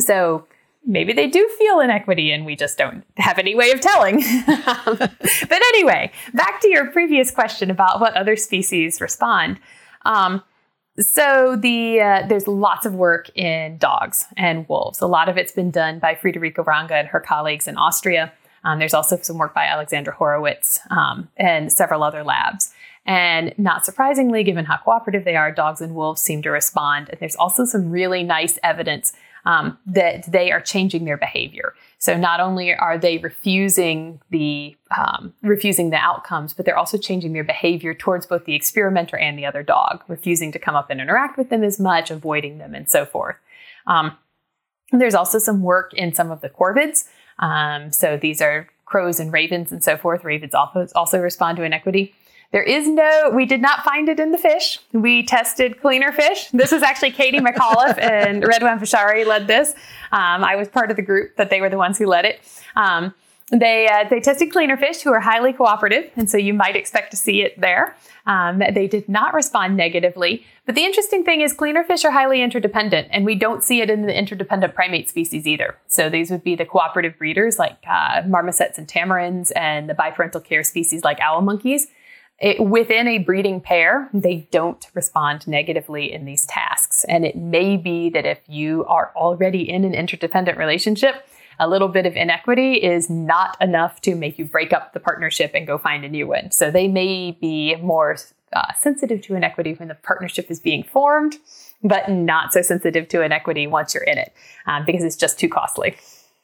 So 0.00 0.46
maybe 0.84 1.12
they 1.12 1.28
do 1.28 1.48
feel 1.56 1.78
inequity 1.78 2.32
and 2.32 2.44
we 2.44 2.56
just 2.56 2.76
don't 2.76 3.04
have 3.16 3.38
any 3.38 3.54
way 3.54 3.70
of 3.70 3.80
telling. 3.80 4.24
but 4.46 5.62
anyway, 5.68 6.10
back 6.34 6.60
to 6.62 6.68
your 6.68 6.90
previous 6.90 7.30
question 7.30 7.70
about 7.70 8.00
what 8.00 8.16
other 8.16 8.34
species 8.34 9.00
respond. 9.00 9.60
Um, 10.04 10.42
so 10.98 11.54
the 11.56 12.00
uh, 12.00 12.26
there's 12.26 12.48
lots 12.48 12.86
of 12.86 12.94
work 12.94 13.30
in 13.36 13.78
dogs 13.78 14.26
and 14.36 14.68
wolves. 14.68 15.00
A 15.00 15.06
lot 15.06 15.28
of 15.28 15.38
it's 15.38 15.52
been 15.52 15.70
done 15.70 16.00
by 16.00 16.16
Friederike 16.16 16.66
Range 16.66 16.90
and 16.90 17.06
her 17.06 17.20
colleagues 17.20 17.68
in 17.68 17.76
Austria. 17.76 18.32
Um, 18.64 18.80
there's 18.80 18.94
also 18.94 19.16
some 19.22 19.38
work 19.38 19.54
by 19.54 19.64
Alexandra 19.64 20.12
Horowitz 20.12 20.80
um, 20.90 21.28
and 21.36 21.72
several 21.72 22.02
other 22.02 22.24
labs. 22.24 22.74
And 23.06 23.54
not 23.56 23.84
surprisingly, 23.84 24.44
given 24.44 24.66
how 24.66 24.76
cooperative 24.76 25.24
they 25.24 25.36
are, 25.36 25.50
dogs 25.50 25.80
and 25.80 25.94
wolves 25.94 26.20
seem 26.20 26.42
to 26.42 26.50
respond. 26.50 27.08
And 27.08 27.18
there's 27.18 27.36
also 27.36 27.64
some 27.64 27.90
really 27.90 28.22
nice 28.22 28.58
evidence 28.62 29.12
um, 29.46 29.78
that 29.86 30.30
they 30.30 30.52
are 30.52 30.60
changing 30.60 31.04
their 31.06 31.16
behavior. 31.16 31.74
So 31.98 32.16
not 32.16 32.40
only 32.40 32.74
are 32.74 32.98
they 32.98 33.18
refusing 33.18 34.20
the 34.30 34.76
um, 34.96 35.34
refusing 35.42 35.90
the 35.90 35.96
outcomes, 35.96 36.52
but 36.52 36.66
they're 36.66 36.78
also 36.78 36.98
changing 36.98 37.32
their 37.32 37.44
behavior 37.44 37.94
towards 37.94 38.26
both 38.26 38.44
the 38.44 38.54
experimenter 38.54 39.16
and 39.16 39.38
the 39.38 39.46
other 39.46 39.62
dog, 39.62 40.02
refusing 40.08 40.52
to 40.52 40.58
come 40.58 40.76
up 40.76 40.90
and 40.90 41.00
interact 41.00 41.38
with 41.38 41.50
them 41.50 41.62
as 41.62 41.80
much, 41.80 42.10
avoiding 42.10 42.58
them, 42.58 42.74
and 42.74 42.88
so 42.88 43.04
forth. 43.04 43.36
Um, 43.86 44.16
there's 44.92 45.14
also 45.14 45.38
some 45.38 45.62
work 45.62 45.94
in 45.94 46.14
some 46.14 46.30
of 46.30 46.40
the 46.40 46.48
corvids. 46.48 47.04
Um, 47.38 47.92
so 47.92 48.16
these 48.16 48.40
are 48.40 48.68
crows 48.84 49.20
and 49.20 49.32
ravens 49.32 49.70
and 49.70 49.82
so 49.84 49.96
forth. 49.96 50.24
Ravens 50.24 50.54
also, 50.54 50.86
also 50.94 51.18
respond 51.18 51.56
to 51.58 51.62
inequity. 51.62 52.14
There 52.52 52.62
is 52.62 52.88
no, 52.88 53.30
we 53.32 53.46
did 53.46 53.62
not 53.62 53.84
find 53.84 54.08
it 54.08 54.18
in 54.18 54.32
the 54.32 54.38
fish. 54.38 54.80
We 54.92 55.22
tested 55.22 55.80
cleaner 55.80 56.10
fish. 56.10 56.48
This 56.52 56.72
is 56.72 56.82
actually 56.82 57.12
Katie 57.12 57.38
McAuliffe 57.38 57.98
and 58.02 58.42
Redouan 58.42 58.80
Bshary 58.80 59.24
led 59.24 59.46
this. 59.46 59.70
Um, 60.10 60.42
I 60.42 60.56
was 60.56 60.68
part 60.68 60.90
of 60.90 60.96
the 60.96 61.02
group, 61.02 61.36
but 61.36 61.50
they 61.50 61.60
were 61.60 61.68
the 61.68 61.78
ones 61.78 61.96
who 61.98 62.06
led 62.06 62.24
it. 62.24 62.40
Um, 62.74 63.14
they, 63.52 63.88
uh, 63.88 64.08
they 64.08 64.20
tested 64.20 64.52
cleaner 64.52 64.76
fish 64.76 65.02
who 65.02 65.12
are 65.12 65.20
highly 65.20 65.52
cooperative, 65.52 66.10
and 66.16 66.30
so 66.30 66.36
you 66.36 66.54
might 66.54 66.76
expect 66.76 67.10
to 67.12 67.16
see 67.16 67.42
it 67.42 67.60
there. 67.60 67.96
Um, 68.26 68.58
they 68.58 68.86
did 68.86 69.08
not 69.08 69.34
respond 69.34 69.76
negatively. 69.76 70.44
But 70.66 70.76
the 70.76 70.84
interesting 70.84 71.24
thing 71.24 71.40
is, 71.40 71.52
cleaner 71.52 71.82
fish 71.82 72.04
are 72.04 72.12
highly 72.12 72.42
interdependent, 72.42 73.08
and 73.10 73.24
we 73.24 73.34
don't 73.34 73.64
see 73.64 73.80
it 73.80 73.90
in 73.90 74.06
the 74.06 74.16
interdependent 74.16 74.74
primate 74.74 75.08
species 75.08 75.48
either. 75.48 75.76
So 75.88 76.08
these 76.08 76.30
would 76.30 76.44
be 76.44 76.54
the 76.54 76.64
cooperative 76.64 77.18
breeders 77.18 77.58
like 77.58 77.76
uh, 77.88 78.22
marmosets 78.22 78.78
and 78.78 78.86
tamarins, 78.86 79.50
and 79.56 79.90
the 79.90 79.94
biparental 79.94 80.44
care 80.44 80.62
species 80.62 81.02
like 81.02 81.18
owl 81.20 81.40
monkeys. 81.40 81.88
It, 82.40 82.58
within 82.58 83.06
a 83.06 83.18
breeding 83.18 83.60
pair, 83.60 84.08
they 84.14 84.48
don't 84.50 84.86
respond 84.94 85.46
negatively 85.46 86.10
in 86.10 86.24
these 86.24 86.46
tasks. 86.46 87.04
And 87.04 87.26
it 87.26 87.36
may 87.36 87.76
be 87.76 88.08
that 88.10 88.24
if 88.24 88.38
you 88.46 88.86
are 88.86 89.12
already 89.14 89.68
in 89.68 89.84
an 89.84 89.94
interdependent 89.94 90.56
relationship, 90.56 91.26
a 91.58 91.68
little 91.68 91.88
bit 91.88 92.06
of 92.06 92.16
inequity 92.16 92.76
is 92.76 93.10
not 93.10 93.58
enough 93.60 94.00
to 94.00 94.14
make 94.14 94.38
you 94.38 94.46
break 94.46 94.72
up 94.72 94.94
the 94.94 95.00
partnership 95.00 95.50
and 95.54 95.66
go 95.66 95.76
find 95.76 96.02
a 96.04 96.08
new 96.08 96.26
one. 96.26 96.50
So 96.50 96.70
they 96.70 96.88
may 96.88 97.32
be 97.32 97.76
more 97.76 98.16
uh, 98.54 98.72
sensitive 98.78 99.20
to 99.22 99.34
inequity 99.34 99.74
when 99.74 99.88
the 99.88 99.94
partnership 99.94 100.50
is 100.50 100.58
being 100.58 100.82
formed, 100.82 101.36
but 101.84 102.08
not 102.08 102.54
so 102.54 102.62
sensitive 102.62 103.06
to 103.08 103.22
inequity 103.22 103.66
once 103.66 103.94
you're 103.94 104.02
in 104.04 104.16
it 104.16 104.32
um, 104.66 104.84
because 104.86 105.04
it's 105.04 105.16
just 105.16 105.38
too 105.38 105.48
costly. 105.50 105.96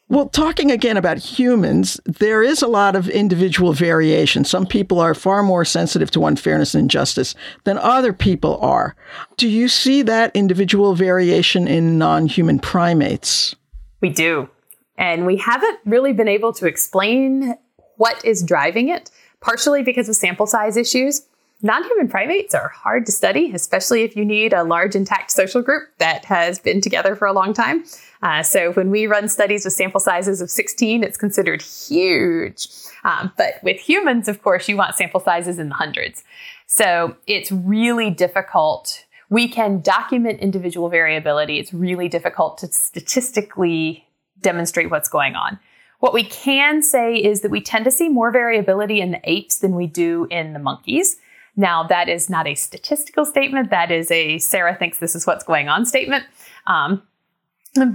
Well, 0.09 0.29
talking 0.29 0.71
again 0.71 0.97
about 0.97 1.19
humans, 1.19 2.01
there 2.05 2.41
is 2.41 2.63
a 2.63 2.69
lot 2.69 2.95
of 2.95 3.09
individual 3.09 3.73
variation. 3.73 4.45
Some 4.45 4.65
people 4.65 5.01
are 5.01 5.15
far 5.15 5.43
more 5.43 5.65
sensitive 5.65 6.13
to 6.13 6.27
unfairness 6.27 6.75
and 6.75 6.83
injustice 6.83 7.35
than 7.65 7.77
other 7.79 8.13
people 8.13 8.57
are. 8.59 8.95
Do 9.37 9.49
you 9.49 9.67
see 9.67 10.03
that 10.03 10.31
individual 10.37 10.95
variation 10.95 11.67
in 11.67 11.99
non 11.99 12.27
human 12.27 12.61
primates? 12.61 13.57
We 14.01 14.11
do. 14.11 14.49
And 14.97 15.27
we 15.27 15.39
haven't 15.39 15.81
really 15.85 16.13
been 16.13 16.29
able 16.29 16.53
to 16.55 16.67
explain 16.67 17.57
what 17.97 18.25
is 18.25 18.45
driving 18.45 18.89
it, 18.89 19.11
partially 19.41 19.83
because 19.83 20.09
of 20.09 20.15
sample 20.15 20.47
size 20.47 20.77
issues. 20.77 21.27
Non 21.63 21.83
human 21.83 22.07
primates 22.07 22.55
are 22.55 22.69
hard 22.69 23.07
to 23.07 23.13
study, 23.13 23.51
especially 23.53 24.03
if 24.03 24.15
you 24.15 24.25
need 24.25 24.53
a 24.53 24.63
large 24.63 24.95
intact 24.95 25.33
social 25.33 25.63
group 25.63 25.89
that 25.99 26.27
has 26.27 26.61
been 26.61 26.81
together 26.81 27.17
for 27.17 27.27
a 27.27 27.33
long 27.33 27.53
time. 27.53 27.85
Uh, 28.27 28.43
so 28.43 28.73
when 28.73 28.91
we 28.91 29.07
run 29.07 29.29
studies 29.29 29.65
with 29.65 29.73
sample 29.73 30.01
sizes 30.01 30.41
of 30.41 30.51
16, 30.51 31.05
it's 31.05 31.17
considered 31.17 31.63
huge. 31.63 32.67
Um, 33.05 33.33
but 33.37 33.63
with 33.63 33.79
humans, 33.79 34.27
of 34.27 34.43
course, 34.43 34.69
you 34.69 34.77
want 34.77 34.97
sample 34.97 35.21
sizes 35.21 35.61
in 35.61 35.69
the 35.69 35.77
hundreds. 35.77 36.25
So 36.67 37.17
it's 37.29 37.53
really 37.53 38.11
difficult. 38.11 39.05
We 39.31 39.47
can 39.47 39.81
document 39.81 40.41
individual 40.41 40.89
variability. 40.89 41.61
It's 41.61 41.73
really 41.73 42.09
difficult 42.09 42.59
to 42.59 42.67
statistically 42.67 44.05
demonstrate 44.41 44.91
what's 44.91 45.09
going 45.09 45.37
on. 45.37 45.61
What 46.01 46.13
we 46.13 46.25
can 46.25 46.83
say 46.83 47.15
is 47.15 47.43
that 47.43 47.53
we 47.53 47.61
tend 47.61 47.85
to 47.85 47.93
see 47.93 48.09
more 48.09 48.33
variability 48.33 49.01
in 49.01 49.13
the 49.13 49.21
apes 49.23 49.59
than 49.59 49.77
we 49.77 49.87
do 49.87 50.27
in 50.33 50.53
the 50.53 50.59
monkeys. 50.59 51.17
Now, 51.55 51.85
that 51.85 52.09
is 52.09 52.29
not 52.29 52.49
a 52.49 52.57
statistical 52.57 53.25
statement. 53.25 53.71
That 53.71 53.93
is 53.93 54.11
a 54.11 54.39
Sarah 54.39 54.75
thinks 54.75 54.99
this 54.99 55.15
is 55.15 55.29
what's 55.29 55.45
going 55.45 55.69
on 55.69 55.87
statement. 55.87 56.25
Um, 56.67 57.05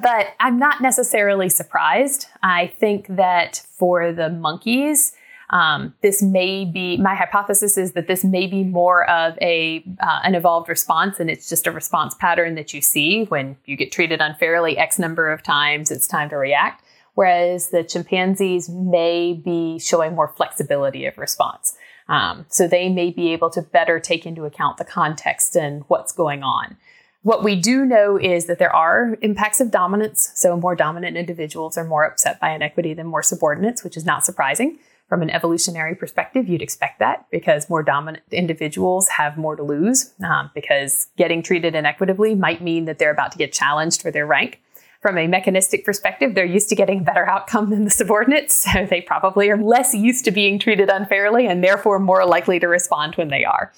but 0.01 0.27
I'm 0.39 0.57
not 0.57 0.81
necessarily 0.81 1.49
surprised. 1.49 2.27
I 2.43 2.67
think 2.79 3.07
that 3.07 3.63
for 3.77 4.11
the 4.11 4.29
monkeys, 4.29 5.13
um, 5.51 5.93
this 6.01 6.21
may 6.21 6.63
be 6.63 6.97
my 6.97 7.13
hypothesis 7.13 7.77
is 7.77 7.91
that 7.91 8.07
this 8.07 8.23
may 8.23 8.47
be 8.47 8.63
more 8.63 9.09
of 9.09 9.37
a 9.41 9.83
uh, 9.99 10.19
an 10.23 10.33
evolved 10.33 10.69
response, 10.69 11.19
and 11.19 11.29
it's 11.29 11.49
just 11.49 11.67
a 11.67 11.71
response 11.71 12.15
pattern 12.15 12.55
that 12.55 12.73
you 12.73 12.81
see 12.81 13.25
when 13.25 13.57
you 13.65 13.75
get 13.75 13.91
treated 13.91 14.21
unfairly 14.21 14.77
X 14.77 14.97
number 14.97 15.29
of 15.31 15.43
times. 15.43 15.91
It's 15.91 16.07
time 16.07 16.29
to 16.29 16.37
react. 16.37 16.83
Whereas 17.13 17.69
the 17.69 17.83
chimpanzees 17.83 18.69
may 18.69 19.33
be 19.33 19.79
showing 19.79 20.15
more 20.15 20.29
flexibility 20.29 21.05
of 21.05 21.17
response. 21.17 21.75
Um, 22.07 22.45
so 22.49 22.67
they 22.67 22.87
may 22.87 23.09
be 23.09 23.33
able 23.33 23.49
to 23.51 23.61
better 23.61 23.99
take 23.99 24.25
into 24.25 24.45
account 24.45 24.77
the 24.77 24.85
context 24.85 25.55
and 25.55 25.83
what's 25.87 26.13
going 26.13 26.41
on. 26.41 26.77
What 27.23 27.43
we 27.43 27.55
do 27.55 27.85
know 27.85 28.17
is 28.17 28.47
that 28.47 28.57
there 28.57 28.75
are 28.75 29.15
impacts 29.21 29.61
of 29.61 29.69
dominance. 29.69 30.31
So 30.33 30.57
more 30.57 30.75
dominant 30.75 31.17
individuals 31.17 31.77
are 31.77 31.83
more 31.83 32.03
upset 32.03 32.39
by 32.39 32.49
inequity 32.51 32.95
than 32.95 33.05
more 33.05 33.21
subordinates, 33.21 33.83
which 33.83 33.95
is 33.95 34.05
not 34.05 34.25
surprising. 34.25 34.79
From 35.07 35.21
an 35.21 35.29
evolutionary 35.29 35.93
perspective, 35.93 36.47
you'd 36.47 36.63
expect 36.63 36.97
that 36.99 37.27
because 37.29 37.69
more 37.69 37.83
dominant 37.83 38.23
individuals 38.31 39.09
have 39.09 39.37
more 39.37 39.55
to 39.55 39.61
lose 39.61 40.13
um, 40.23 40.49
because 40.55 41.09
getting 41.15 41.43
treated 41.43 41.75
inequitably 41.75 42.33
might 42.33 42.63
mean 42.63 42.85
that 42.85 42.97
they're 42.97 43.11
about 43.11 43.31
to 43.33 43.37
get 43.37 43.51
challenged 43.51 44.01
for 44.01 44.09
their 44.09 44.25
rank. 44.25 44.59
from 45.01 45.17
a 45.17 45.27
mechanistic 45.27 45.83
perspective, 45.83 46.35
they're 46.35 46.45
used 46.45 46.69
to 46.69 46.75
getting 46.75 46.99
a 46.99 47.03
better 47.03 47.27
outcome 47.27 47.71
than 47.71 47.83
the 47.83 47.89
subordinates. 47.89 48.67
So 48.71 48.85
they 48.85 49.01
probably 49.01 49.49
are 49.49 49.57
less 49.57 49.93
used 49.93 50.25
to 50.25 50.31
being 50.31 50.59
treated 50.59 50.89
unfairly 50.89 51.47
and 51.47 51.63
therefore 51.63 51.99
more 51.99 52.25
likely 52.25 52.59
to 52.59 52.67
respond 52.67 53.15
when 53.15 53.29
they 53.29 53.43
are. 53.43 53.73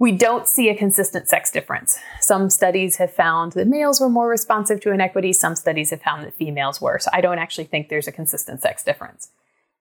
We 0.00 0.12
don't 0.12 0.46
see 0.46 0.68
a 0.68 0.76
consistent 0.76 1.26
sex 1.28 1.50
difference. 1.50 1.98
Some 2.20 2.50
studies 2.50 2.96
have 2.96 3.12
found 3.12 3.52
that 3.52 3.66
males 3.66 4.00
were 4.00 4.08
more 4.08 4.28
responsive 4.28 4.80
to 4.82 4.92
inequity. 4.92 5.32
Some 5.32 5.56
studies 5.56 5.90
have 5.90 6.00
found 6.02 6.24
that 6.24 6.34
females 6.34 6.80
were. 6.80 6.98
So 7.00 7.10
I 7.12 7.20
don't 7.20 7.38
actually 7.38 7.64
think 7.64 7.88
there's 7.88 8.06
a 8.06 8.12
consistent 8.12 8.62
sex 8.62 8.84
difference. 8.84 9.30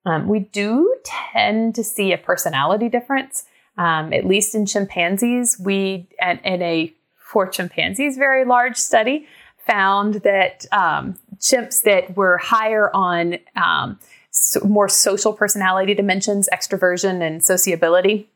Um, 0.06 0.28
we 0.28 0.40
do 0.40 0.96
tend 1.04 1.76
to 1.76 1.84
see 1.84 2.14
a 2.14 2.18
personality 2.18 2.90
difference, 2.90 3.44
um, 3.78 4.12
at 4.12 4.26
least 4.26 4.56
in 4.56 4.66
chimpanzees. 4.66 5.60
We, 5.60 6.08
in 6.22 6.62
a 6.64 6.94
for 7.20 7.46
chimpanzees 7.46 8.18
very 8.18 8.46
large 8.46 8.78
study, 8.78 9.28
found 9.68 10.16
that 10.16 10.66
um, 10.72 11.16
chimps 11.38 11.84
that 11.84 12.16
were 12.16 12.38
higher 12.38 12.90
on 12.96 13.38
um, 13.56 14.00
so 14.32 14.62
more 14.62 14.88
social 14.88 15.34
personality 15.34 15.94
dimensions, 15.94 16.48
extroversion, 16.54 17.22
and 17.22 17.44
sociability. 17.44 18.30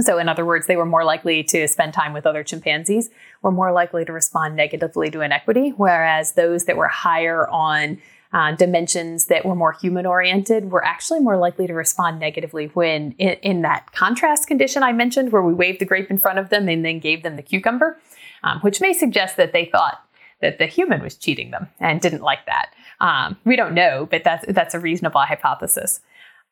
So, 0.00 0.18
in 0.18 0.28
other 0.28 0.44
words, 0.44 0.66
they 0.66 0.76
were 0.76 0.86
more 0.86 1.04
likely 1.04 1.42
to 1.44 1.66
spend 1.68 1.94
time 1.94 2.12
with 2.12 2.26
other 2.26 2.44
chimpanzees, 2.44 3.10
were 3.42 3.52
more 3.52 3.72
likely 3.72 4.04
to 4.04 4.12
respond 4.12 4.56
negatively 4.56 5.10
to 5.10 5.20
inequity, 5.22 5.70
whereas 5.76 6.32
those 6.32 6.64
that 6.64 6.76
were 6.76 6.88
higher 6.88 7.48
on 7.48 7.98
uh, 8.32 8.52
dimensions 8.52 9.26
that 9.26 9.46
were 9.46 9.54
more 9.54 9.72
human 9.72 10.04
oriented 10.04 10.70
were 10.70 10.84
actually 10.84 11.20
more 11.20 11.38
likely 11.38 11.66
to 11.66 11.72
respond 11.72 12.18
negatively 12.18 12.66
when 12.74 13.12
in, 13.12 13.34
in, 13.42 13.62
that 13.62 13.92
contrast 13.92 14.46
condition 14.46 14.82
I 14.82 14.92
mentioned, 14.92 15.32
where 15.32 15.42
we 15.42 15.54
waved 15.54 15.80
the 15.80 15.84
grape 15.84 16.10
in 16.10 16.18
front 16.18 16.38
of 16.38 16.50
them 16.50 16.68
and 16.68 16.84
then 16.84 16.98
gave 16.98 17.22
them 17.22 17.36
the 17.36 17.42
cucumber, 17.42 17.98
um, 18.42 18.60
which 18.60 18.80
may 18.80 18.92
suggest 18.92 19.36
that 19.38 19.52
they 19.52 19.64
thought 19.64 20.02
that 20.40 20.58
the 20.58 20.66
human 20.66 21.02
was 21.02 21.14
cheating 21.14 21.50
them 21.50 21.68
and 21.80 22.00
didn't 22.00 22.20
like 22.20 22.44
that. 22.46 22.74
Um, 23.00 23.38
we 23.44 23.56
don't 23.56 23.74
know, 23.74 24.06
but 24.10 24.24
that's 24.24 24.44
that's 24.48 24.74
a 24.74 24.80
reasonable 24.80 25.20
hypothesis. 25.20 26.00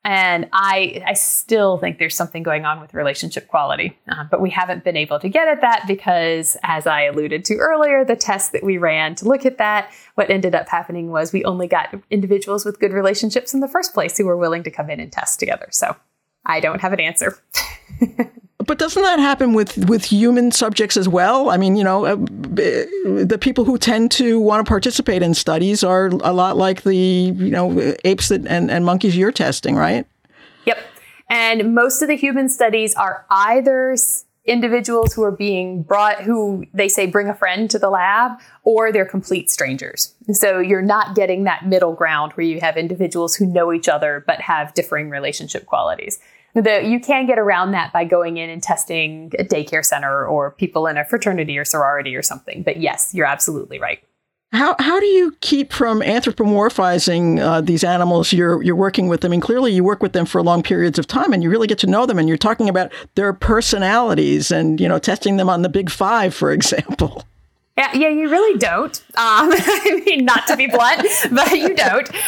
And 0.05 0.49
I, 0.53 1.03
I 1.07 1.15
still 1.15 1.79
think 1.79 1.99
there's 1.99 2.15
something 2.15 2.43
going 2.43 2.67
on 2.67 2.79
with 2.79 2.93
relationship 2.93 3.49
quality, 3.49 3.99
uh, 4.07 4.25
but 4.31 4.43
we 4.43 4.51
haven't 4.51 4.85
been 4.85 4.99
able 4.99 5.19
to 5.19 5.31
get 5.31 5.49
at 5.49 5.63
that 5.63 5.85
because, 5.87 6.59
as 6.63 6.87
I 6.87 7.05
alluded 7.05 7.45
to 7.47 7.57
earlier, 7.57 8.05
the 8.05 8.15
test 8.15 8.53
that 8.53 8.63
we 8.63 8.77
ran 8.77 9.15
to 9.17 9.25
look 9.25 9.47
at 9.47 9.57
that, 9.57 9.91
what 10.15 10.29
ended 10.29 10.55
up 10.55 10.69
happening 10.69 11.11
was 11.11 11.33
we 11.33 11.43
only 11.45 11.67
got 11.67 11.95
individuals 12.11 12.67
with 12.67 12.81
good 12.81 12.93
relationships 12.93 13.55
in 13.55 13.61
the 13.61 13.69
first 13.69 13.95
place 13.95 14.19
who 14.19 14.27
were 14.27 14.37
willing 14.37 14.63
to 14.65 14.71
come 14.71 14.91
in 14.91 15.01
and 15.01 15.11
test 15.11 15.41
together. 15.41 15.69
So 15.71 15.97
I 16.45 16.61
don't 16.61 16.83
have 16.83 16.93
an 16.93 17.01
answer. 17.01 17.39
But 18.67 18.79
doesn't 18.79 19.03
that 19.03 19.19
happen 19.19 19.53
with, 19.53 19.89
with 19.89 20.05
human 20.05 20.53
subjects 20.53 20.97
as 20.97 21.09
well? 21.09 21.51
I 21.51 21.57
mean, 21.57 21.77
you 21.77 21.85
know, 21.85 22.05
uh, 22.05 22.17
the 22.17 23.39
people 23.41 23.65
who 23.65 23.79
tend 23.79 24.11
to 24.13 24.41
want 24.41 24.65
to 24.65 24.69
participate 24.69 25.23
in 25.23 25.35
studies 25.35 25.83
are 25.83 26.07
a 26.07 26.33
lot 26.33 26.57
like 26.57 26.83
the, 26.83 26.97
you 26.97 27.51
know, 27.51 27.95
apes 28.05 28.29
that, 28.29 28.47
and, 28.47 28.71
and 28.71 28.85
monkeys 28.85 29.17
you're 29.17 29.33
testing, 29.33 29.77
right? 29.77 30.07
Yep. 30.67 30.79
And 31.29 31.75
most 31.75 32.03
of 32.03 32.09
the 32.09 32.17
human 32.17 32.49
studies 32.49 32.95
are 32.95 33.27
either 33.31 33.97
individuals 34.45 35.15
who 35.15 35.23
are 35.23 35.33
being 35.33 35.83
brought, 35.83 36.23
who 36.23 36.65
they 36.75 36.89
say 36.89 37.07
bring 37.07 37.29
a 37.29 37.35
friend 37.35 37.71
to 37.71 37.79
the 37.79 37.89
lab, 37.89 38.33
or 38.63 38.93
they're 38.93 39.07
complete 39.07 39.51
strangers. 39.51 40.15
So 40.33 40.59
you're 40.59 40.83
not 40.83 41.17
getting 41.17 41.45
that 41.45 41.67
middle 41.67 41.95
ground 41.95 42.33
where 42.33 42.47
you 42.47 42.61
have 42.61 42.77
individuals 42.77 43.35
who 43.35 43.47
know 43.47 43.73
each 43.73 43.89
other 43.89 44.23
but 44.27 44.41
have 44.41 44.75
differing 44.75 45.09
relationship 45.09 45.67
qualities 45.67 46.19
the, 46.55 46.85
you 46.85 47.01
can 47.01 47.27
get 47.27 47.39
around 47.39 47.73
that 47.73 47.93
by 47.93 48.05
going 48.05 48.37
in 48.37 48.49
and 48.49 48.63
testing 48.63 49.33
a 49.39 49.45
daycare 49.45 49.85
center 49.85 50.27
or 50.27 50.53
people 50.53 50.87
in 50.87 50.97
a 50.97 51.05
fraternity 51.05 51.59
or 51.59 51.65
sorority 51.65 52.15
or 52.15 52.23
something. 52.23 52.63
But 52.63 52.79
yes, 52.79 53.13
you're 53.13 53.27
absolutely 53.27 53.79
right. 53.79 54.03
How, 54.53 54.77
how 54.79 55.01
do 55.01 55.07
you 55.07 55.37
keep 55.41 55.73
from 55.73 56.01
anthropomorphizing 56.01 57.41
uh, 57.41 57.61
these 57.61 57.83
animals 57.83 58.33
you're, 58.33 58.63
you're 58.63 58.77
working 58.77 59.09
with? 59.09 59.25
I 59.25 59.29
mean, 59.29 59.41
clearly 59.41 59.73
you 59.73 59.83
work 59.83 60.01
with 60.01 60.13
them 60.13 60.27
for 60.27 60.41
long 60.45 60.63
periods 60.63 60.97
of 60.97 61.09
time 61.09 61.33
and 61.33 61.43
you 61.43 61.51
really 61.51 61.67
get 61.67 61.79
to 61.81 61.89
know 61.89 62.07
them 62.07 62.21
and 62.21 62.29
you're 62.29 62.39
talking 62.39 62.69
about 62.69 62.93
their 63.17 63.33
personalities 63.33 64.53
and, 64.53 64.81
you 64.81 64.89
know, 64.89 65.01
testing 65.01 65.39
them 65.39 65.51
on 65.51 65.63
the 65.63 65.69
big 65.69 65.91
five, 65.91 66.33
for 66.33 66.53
example. 66.53 67.25
Yeah, 67.77 67.93
yeah, 67.95 68.09
you 68.09 68.31
really 68.31 68.57
don't. 68.57 68.97
Um, 69.17 69.51
I 69.53 70.03
mean, 70.07 70.25
not 70.25 70.47
to 70.47 70.57
be 70.57 70.69
blunt, 70.69 71.07
but 71.33 71.53
you 71.53 71.75
don't. 71.75 72.09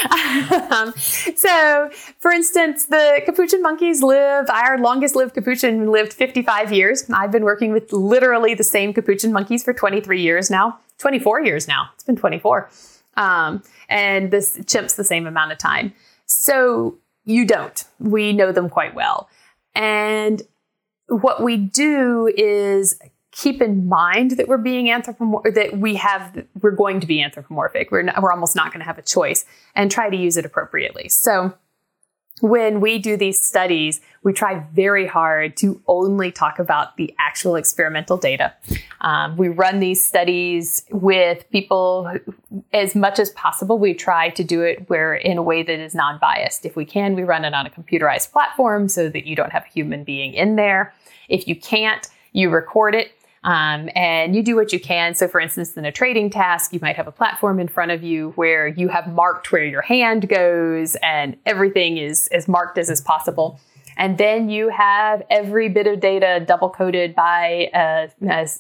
Um, 0.71 0.93
so, 0.97 1.91
for 2.19 2.31
instance, 2.31 2.87
the 2.87 3.23
capuchin 3.25 3.63
monkeys 3.63 4.03
live, 4.03 4.49
our 4.51 4.79
longest 4.79 5.15
lived 5.15 5.35
capuchin 5.35 5.91
lived 5.91 6.13
55 6.13 6.73
years. 6.73 7.09
I've 7.11 7.31
been 7.31 7.45
working 7.45 7.73
with 7.73 7.93
literally 7.93 8.55
the 8.55 8.65
same 8.65 8.93
capuchin 8.93 9.33
monkeys 9.33 9.63
for 9.65 9.73
23 9.73 10.21
years 10.21 10.51
now, 10.51 10.79
24 10.99 11.43
years 11.43 11.69
now. 11.69 11.91
It's 11.95 12.05
been 12.05 12.17
24. 12.17 12.69
Um, 13.17 13.63
and 13.89 14.31
this 14.31 14.59
chimp's 14.67 14.95
the 14.95 15.05
same 15.05 15.27
amount 15.27 15.53
of 15.53 15.59
time. 15.59 15.93
So, 16.27 16.99
you 17.25 17.45
don't. 17.45 17.85
We 17.99 18.33
know 18.33 18.53
them 18.53 18.69
quite 18.69 18.95
well. 18.95 19.29
And 19.75 20.43
what 21.09 21.43
we 21.43 21.57
do 21.57 22.33
is 22.37 22.99
keep 23.37 23.61
in 23.61 23.87
mind 23.87 24.33
that 24.33 24.49
we're 24.49 24.57
being 24.57 24.91
anthropomorphic, 24.91 25.55
that 25.55 25.79
we 25.79 25.95
have, 25.97 26.45
we're 26.63 26.71
going 26.71 27.01
to 27.01 27.07
be 27.07 27.23
anthropomorphic. 27.23 27.91
We're, 27.91 28.03
not, 28.03 28.23
we're 28.23 28.33
almost 28.33 28.57
not 28.57 28.73
going 28.73 28.81
to 28.81 28.87
have 28.87 28.99
a 28.99 29.03
choice 29.03 29.45
and 29.75 29.91
try 29.91 30.09
to 30.09 30.17
use 30.17 30.39
it 30.39 30.47
appropriately. 30.47 31.11
So 31.11 31.55
when 32.41 32.81
we 32.81 32.99
do 32.99 33.17
these 33.17 33.39
studies, 33.39 34.01
we 34.23 34.33
try 34.33 34.65
very 34.73 35.07
hard 35.07 35.57
to 35.59 35.83
only 35.87 36.33
talk 36.33 36.59
about 36.59 36.97
the 36.97 37.15
actual 37.19 37.57
experimental 37.57 38.17
data. 38.17 38.55
Um, 39.03 39.37
we 39.37 39.49
run 39.49 39.81
these 39.81 40.03
studies 40.03 40.85
with 40.91 41.49
people 41.51 42.11
as 42.73 42.95
much 42.95 43.19
as 43.19 43.31
possible. 43.31 43.79
We 43.79 43.93
try 43.93 44.31
to 44.31 44.45
do 44.45 44.63
it 44.63 44.89
where 44.89 45.15
in 45.15 45.37
a 45.37 45.43
way 45.43 45.63
that 45.63 45.79
is 45.79 45.95
non-biased. 45.95 46.65
If 46.65 46.75
we 46.75 46.87
can, 46.87 47.15
we 47.15 47.23
run 47.23 47.45
it 47.45 47.53
on 47.53 47.67
a 47.67 47.71
computerized 47.71 48.33
platform 48.33 48.89
so 48.89 49.11
that 49.11 49.27
you 49.27 49.37
don't 49.37 49.53
have 49.53 49.65
a 49.65 49.73
human 49.73 50.05
being 50.05 50.33
in 50.33 50.57
there. 50.57 50.95
If 51.29 51.49
you 51.49 51.57
can't, 51.57 52.07
you 52.33 52.51
record 52.51 52.95
it 52.95 53.13
um, 53.47 53.89
and 53.95 54.35
you 54.35 54.43
do 54.43 54.57
what 54.57 54.73
you 54.73 54.81
can. 54.81 55.15
So, 55.15 55.29
for 55.29 55.41
instance, 55.41 55.77
in 55.77 55.85
a 55.85 55.93
trading 55.93 56.31
task, 56.31 56.73
you 56.73 56.81
might 56.83 56.97
have 56.97 57.07
a 57.07 57.13
platform 57.13 57.61
in 57.61 57.69
front 57.69 57.93
of 57.93 58.03
you 58.03 58.31
where 58.31 58.67
you 58.67 58.89
have 58.89 59.07
marked 59.07 59.53
where 59.53 59.65
your 59.65 59.83
hand 59.83 60.29
goes 60.29 60.97
and 60.97 61.37
everything 61.47 61.97
is 61.97 62.27
as 62.33 62.49
marked 62.49 62.77
as 62.77 62.91
is 62.91 63.01
possible. 63.01 63.61
And 63.97 64.19
then 64.19 64.51
you 64.51 64.69
have 64.69 65.23
every 65.31 65.69
bit 65.69 65.87
of 65.87 66.01
data 66.01 66.45
double 66.45 66.71
coded 66.71 67.15
by 67.15 67.71
uh, 67.73 68.09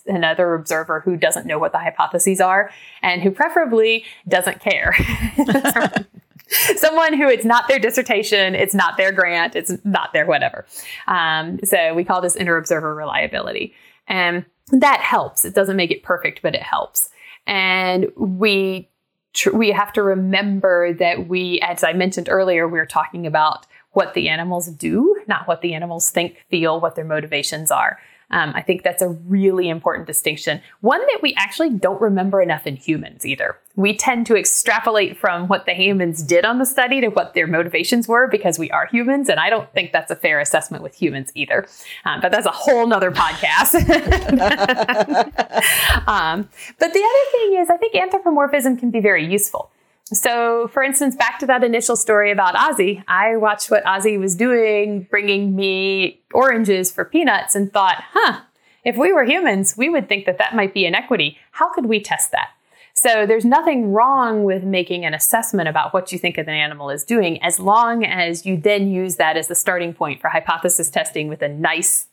another 0.06 0.54
observer 0.54 1.00
who 1.00 1.16
doesn't 1.16 1.46
know 1.46 1.58
what 1.58 1.72
the 1.72 1.78
hypotheses 1.78 2.40
are 2.40 2.70
and 3.02 3.20
who 3.20 3.32
preferably 3.32 4.04
doesn't 4.28 4.60
care. 4.60 4.94
Someone 6.48 7.12
who 7.12 7.28
it's 7.28 7.44
not 7.44 7.66
their 7.66 7.80
dissertation, 7.80 8.54
it's 8.54 8.72
not 8.72 8.96
their 8.96 9.10
grant, 9.10 9.56
it's 9.56 9.72
not 9.84 10.12
their 10.12 10.26
whatever. 10.26 10.64
Um, 11.08 11.58
so 11.64 11.92
we 11.92 12.04
call 12.04 12.20
this 12.20 12.36
inter 12.36 12.56
observer 12.56 12.94
reliability. 12.94 13.74
And 14.06 14.46
that 14.68 15.00
helps. 15.00 15.44
It 15.44 15.54
doesn't 15.54 15.76
make 15.76 15.90
it 15.90 16.02
perfect, 16.02 16.42
but 16.42 16.54
it 16.54 16.62
helps. 16.62 17.08
And 17.46 18.10
we 18.16 18.88
tr- 19.32 19.54
we 19.54 19.70
have 19.70 19.92
to 19.92 20.02
remember 20.02 20.92
that 20.94 21.28
we, 21.28 21.60
as 21.60 21.84
I 21.84 21.92
mentioned 21.92 22.28
earlier, 22.28 22.66
we 22.66 22.72
we're 22.72 22.86
talking 22.86 23.26
about 23.26 23.66
what 23.92 24.14
the 24.14 24.28
animals 24.28 24.68
do, 24.68 25.16
not 25.26 25.46
what 25.46 25.62
the 25.62 25.74
animals 25.74 26.10
think, 26.10 26.44
feel, 26.50 26.80
what 26.80 26.96
their 26.96 27.04
motivations 27.04 27.70
are. 27.70 27.98
Um, 28.30 28.52
I 28.56 28.62
think 28.62 28.82
that's 28.82 29.02
a 29.02 29.08
really 29.08 29.68
important 29.68 30.06
distinction. 30.06 30.60
One 30.80 31.00
that 31.00 31.20
we 31.22 31.32
actually 31.34 31.70
don't 31.70 32.00
remember 32.00 32.42
enough 32.42 32.66
in 32.66 32.74
humans 32.74 33.24
either. 33.24 33.56
We 33.76 33.96
tend 33.96 34.26
to 34.26 34.36
extrapolate 34.36 35.16
from 35.16 35.46
what 35.46 35.64
the 35.64 35.74
humans 35.74 36.24
did 36.24 36.44
on 36.44 36.58
the 36.58 36.66
study 36.66 37.00
to 37.02 37.08
what 37.08 37.34
their 37.34 37.46
motivations 37.46 38.08
were 38.08 38.26
because 38.26 38.58
we 38.58 38.68
are 38.70 38.86
humans, 38.86 39.28
and 39.28 39.38
I 39.38 39.48
don't 39.48 39.72
think 39.74 39.92
that's 39.92 40.10
a 40.10 40.16
fair 40.16 40.40
assessment 40.40 40.82
with 40.82 40.94
humans 40.94 41.30
either. 41.34 41.68
Um, 42.04 42.20
but 42.20 42.32
that's 42.32 42.46
a 42.46 42.50
whole 42.50 42.86
nother 42.86 43.12
podcast. 43.12 43.74
um, 46.08 46.48
but 46.78 46.92
the 46.92 46.98
other 46.98 47.30
thing 47.32 47.60
is, 47.60 47.70
I 47.70 47.76
think 47.76 47.94
anthropomorphism 47.94 48.76
can 48.76 48.90
be 48.90 49.00
very 49.00 49.24
useful. 49.24 49.70
So, 50.12 50.68
for 50.68 50.84
instance, 50.84 51.16
back 51.16 51.40
to 51.40 51.46
that 51.46 51.64
initial 51.64 51.96
story 51.96 52.30
about 52.30 52.54
Ozzy, 52.54 53.02
I 53.08 53.36
watched 53.36 53.72
what 53.72 53.84
Ozzy 53.84 54.18
was 54.20 54.36
doing, 54.36 55.02
bringing 55.10 55.56
me 55.56 56.20
oranges 56.32 56.92
for 56.92 57.04
peanuts, 57.04 57.56
and 57.56 57.72
thought, 57.72 58.04
huh, 58.12 58.42
if 58.84 58.96
we 58.96 59.12
were 59.12 59.24
humans, 59.24 59.76
we 59.76 59.88
would 59.88 60.08
think 60.08 60.26
that 60.26 60.38
that 60.38 60.54
might 60.54 60.72
be 60.72 60.86
inequity. 60.86 61.38
How 61.50 61.72
could 61.72 61.86
we 61.86 62.00
test 62.00 62.30
that? 62.30 62.50
So, 62.94 63.26
there's 63.26 63.44
nothing 63.44 63.90
wrong 63.90 64.44
with 64.44 64.62
making 64.62 65.04
an 65.04 65.12
assessment 65.12 65.68
about 65.68 65.92
what 65.92 66.12
you 66.12 66.20
think 66.20 66.38
an 66.38 66.48
animal 66.48 66.88
is 66.88 67.02
doing, 67.02 67.42
as 67.42 67.58
long 67.58 68.04
as 68.04 68.46
you 68.46 68.56
then 68.56 68.88
use 68.88 69.16
that 69.16 69.36
as 69.36 69.48
the 69.48 69.56
starting 69.56 69.92
point 69.92 70.20
for 70.20 70.28
hypothesis 70.28 70.88
testing 70.88 71.26
with 71.26 71.42
a 71.42 71.48
nice, 71.48 72.06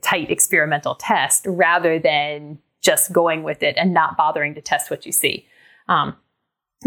tight 0.00 0.30
experimental 0.30 0.94
test 0.94 1.44
rather 1.46 1.98
than 1.98 2.60
just 2.80 3.12
going 3.12 3.42
with 3.42 3.62
it 3.62 3.76
and 3.76 3.92
not 3.92 4.16
bothering 4.16 4.54
to 4.54 4.62
test 4.62 4.90
what 4.90 5.04
you 5.04 5.12
see. 5.12 5.46
Um, 5.86 6.16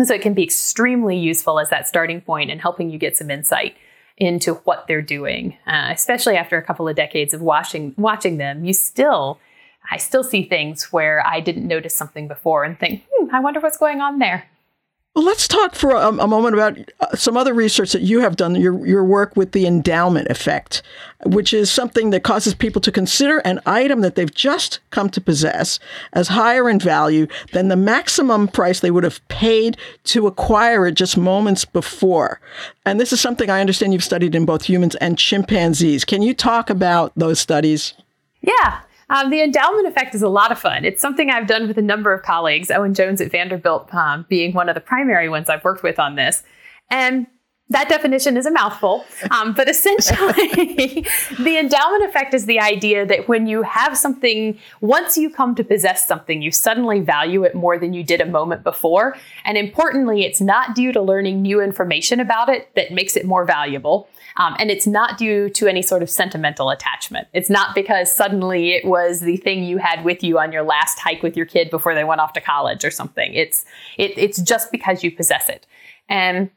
so 0.04 0.14
it 0.14 0.22
can 0.22 0.34
be 0.34 0.44
extremely 0.44 1.18
useful 1.18 1.60
as 1.60 1.70
that 1.70 1.88
starting 1.88 2.22
point 2.22 2.52
and 2.52 2.62
helping 2.62 2.90
you 2.90 2.98
get 2.98 3.18
some 3.18 3.32
insight 3.32 3.76
into 4.18 4.56
what 4.66 4.86
they're 4.88 5.02
doing, 5.02 5.58
uh, 5.66 5.90
especially 5.92 6.36
after 6.36 6.58
a 6.58 6.64
couple 6.64 6.88
of 6.88 6.96
decades 6.96 7.34
of 7.34 7.42
watching 7.42 7.94
watching 7.98 8.38
them. 8.38 8.66
You 8.66 8.74
still, 8.74 9.40
I 9.90 9.98
still 9.98 10.24
see 10.24 10.44
things 10.44 10.92
where 10.92 11.26
I 11.26 11.40
didn't 11.40 11.68
notice 11.68 11.96
something 11.96 12.28
before 12.28 12.64
and 12.64 12.78
think, 12.78 13.04
hmm, 13.12 13.34
I 13.34 13.40
wonder 13.40 13.60
what's 13.60 13.78
going 13.78 14.02
on 14.02 14.20
there. 14.20 14.50
Let's 15.20 15.50
talk 15.50 15.76
for 15.76 15.92
a, 15.92 16.08
a 16.08 16.28
moment 16.28 16.54
about 16.54 16.78
uh, 17.02 17.16
some 17.16 17.36
other 17.36 17.54
research 17.54 17.92
that 17.92 18.04
you 18.04 18.22
have 18.22 18.38
done, 18.38 18.56
your, 18.56 18.86
your 18.88 19.04
work 19.04 19.36
with 19.36 19.52
the 19.52 19.68
endowment 19.68 20.30
effect, 20.30 20.82
which 21.26 21.54
is 21.54 21.70
something 21.70 22.12
that 22.12 22.24
causes 22.24 22.54
people 22.54 22.82
to 22.82 22.92
consider 22.92 23.40
an 23.40 23.60
item 23.66 24.00
that 24.00 24.16
they've 24.16 24.34
just 24.34 24.80
come 24.92 25.10
to 25.10 25.20
possess 25.20 25.78
as 26.14 26.30
higher 26.30 26.70
in 26.70 26.80
value 26.80 27.28
than 27.52 27.68
the 27.68 27.76
maximum 27.76 28.48
price 28.48 28.80
they 28.80 28.92
would 28.92 29.04
have 29.04 29.26
paid 29.28 29.76
to 30.06 30.26
acquire 30.26 30.88
it 30.88 30.94
just 30.94 31.18
moments 31.18 31.66
before. 31.66 32.40
And 32.86 32.98
this 32.98 33.12
is 33.12 33.20
something 33.20 33.50
I 33.50 33.60
understand 33.60 33.92
you've 33.92 34.04
studied 34.06 34.36
in 34.36 34.46
both 34.46 34.64
humans 34.64 34.96
and 34.96 35.18
chimpanzees. 35.18 36.06
Can 36.06 36.22
you 36.22 36.34
talk 36.34 36.70
about 36.70 37.12
those 37.18 37.42
studies? 37.42 37.94
Yeah, 38.42 38.80
um, 39.10 39.30
the 39.30 39.42
endowment 39.42 39.88
effect 39.88 40.14
is 40.14 40.22
a 40.22 40.30
lot 40.30 40.52
of 40.52 40.60
fun. 40.60 40.86
It's 40.86 41.02
something 41.02 41.30
I've 41.30 41.48
done 41.48 41.68
with 41.68 41.78
a 41.78 41.82
number 41.82 42.14
of 42.14 42.24
colleagues, 42.24 42.70
Owen 42.70 42.94
Jones 42.94 43.22
at 43.22 43.32
Vanderbilt 43.32 43.94
um, 43.94 44.26
being 44.30 44.54
one 44.54 44.70
of 44.70 44.76
the 44.76 44.82
primary 44.82 45.30
ones 45.30 45.50
I've 45.50 45.64
worked 45.64 45.84
with 45.84 46.00
on 46.00 46.16
this. 46.16 46.44
And 46.90 47.28
that 47.72 47.88
definition 47.88 48.36
is 48.36 48.48
a 48.48 48.52
mouthful, 48.52 49.06
um, 49.30 49.54
but 49.54 49.70
essentially, 49.70 50.26
the 51.40 51.58
endowment 51.60 52.04
effect 52.04 52.34
is 52.34 52.48
the 52.48 52.60
idea 52.60 53.06
that 53.06 53.28
when 53.28 53.46
you 53.46 53.62
have 53.62 53.96
something, 53.96 54.58
once 54.82 55.18
you 55.18 55.30
come 55.30 55.54
to 55.54 55.64
possess 55.64 56.08
something, 56.08 56.42
you 56.42 56.52
suddenly 56.52 57.00
value 57.00 57.44
it 57.44 57.54
more 57.54 57.78
than 57.78 57.94
you 57.94 58.04
did 58.04 58.22
a 58.22 58.26
moment 58.26 58.64
before. 58.64 59.16
And 59.46 59.56
importantly, 59.56 60.24
it's 60.24 60.42
not 60.42 60.74
due 60.74 60.92
to 60.92 61.02
learning 61.02 61.44
new 61.44 61.62
information 61.62 62.20
about 62.20 62.50
it 62.50 62.74
that 62.76 62.92
makes 62.92 63.16
it 63.16 63.24
more 63.24 63.46
valuable. 63.46 64.10
Um, 64.38 64.56
and 64.58 64.72
it's 64.72 64.88
not 64.88 65.20
due 65.20 65.50
to 65.52 65.68
any 65.68 65.84
sort 65.84 66.02
of 66.02 66.10
sentimental 66.10 66.72
attachment. 66.72 67.28
It's 67.34 67.50
not 67.52 67.76
because 67.76 68.12
suddenly 68.12 68.72
it 68.72 68.86
was 68.86 69.20
the 69.20 69.38
thing 69.38 69.64
you 69.64 69.78
had 69.78 70.04
with 70.04 70.24
you 70.24 70.40
on 70.40 70.52
your 70.52 70.64
last 70.64 70.98
hike 70.98 71.22
with 71.22 71.38
your 71.38 71.46
kid 71.46 71.70
before 71.70 71.94
they 71.94 72.04
went 72.04 72.22
off 72.22 72.34
to 72.34 72.42
college 72.42 72.84
or 72.84 72.90
something. 72.90 73.32
It's 73.34 73.64
it, 73.98 74.18
it's 74.18 74.42
just 74.42 74.72
because 74.72 75.04
you 75.04 75.12
possess 75.12 75.50
it. 75.50 75.68
And 76.08 76.50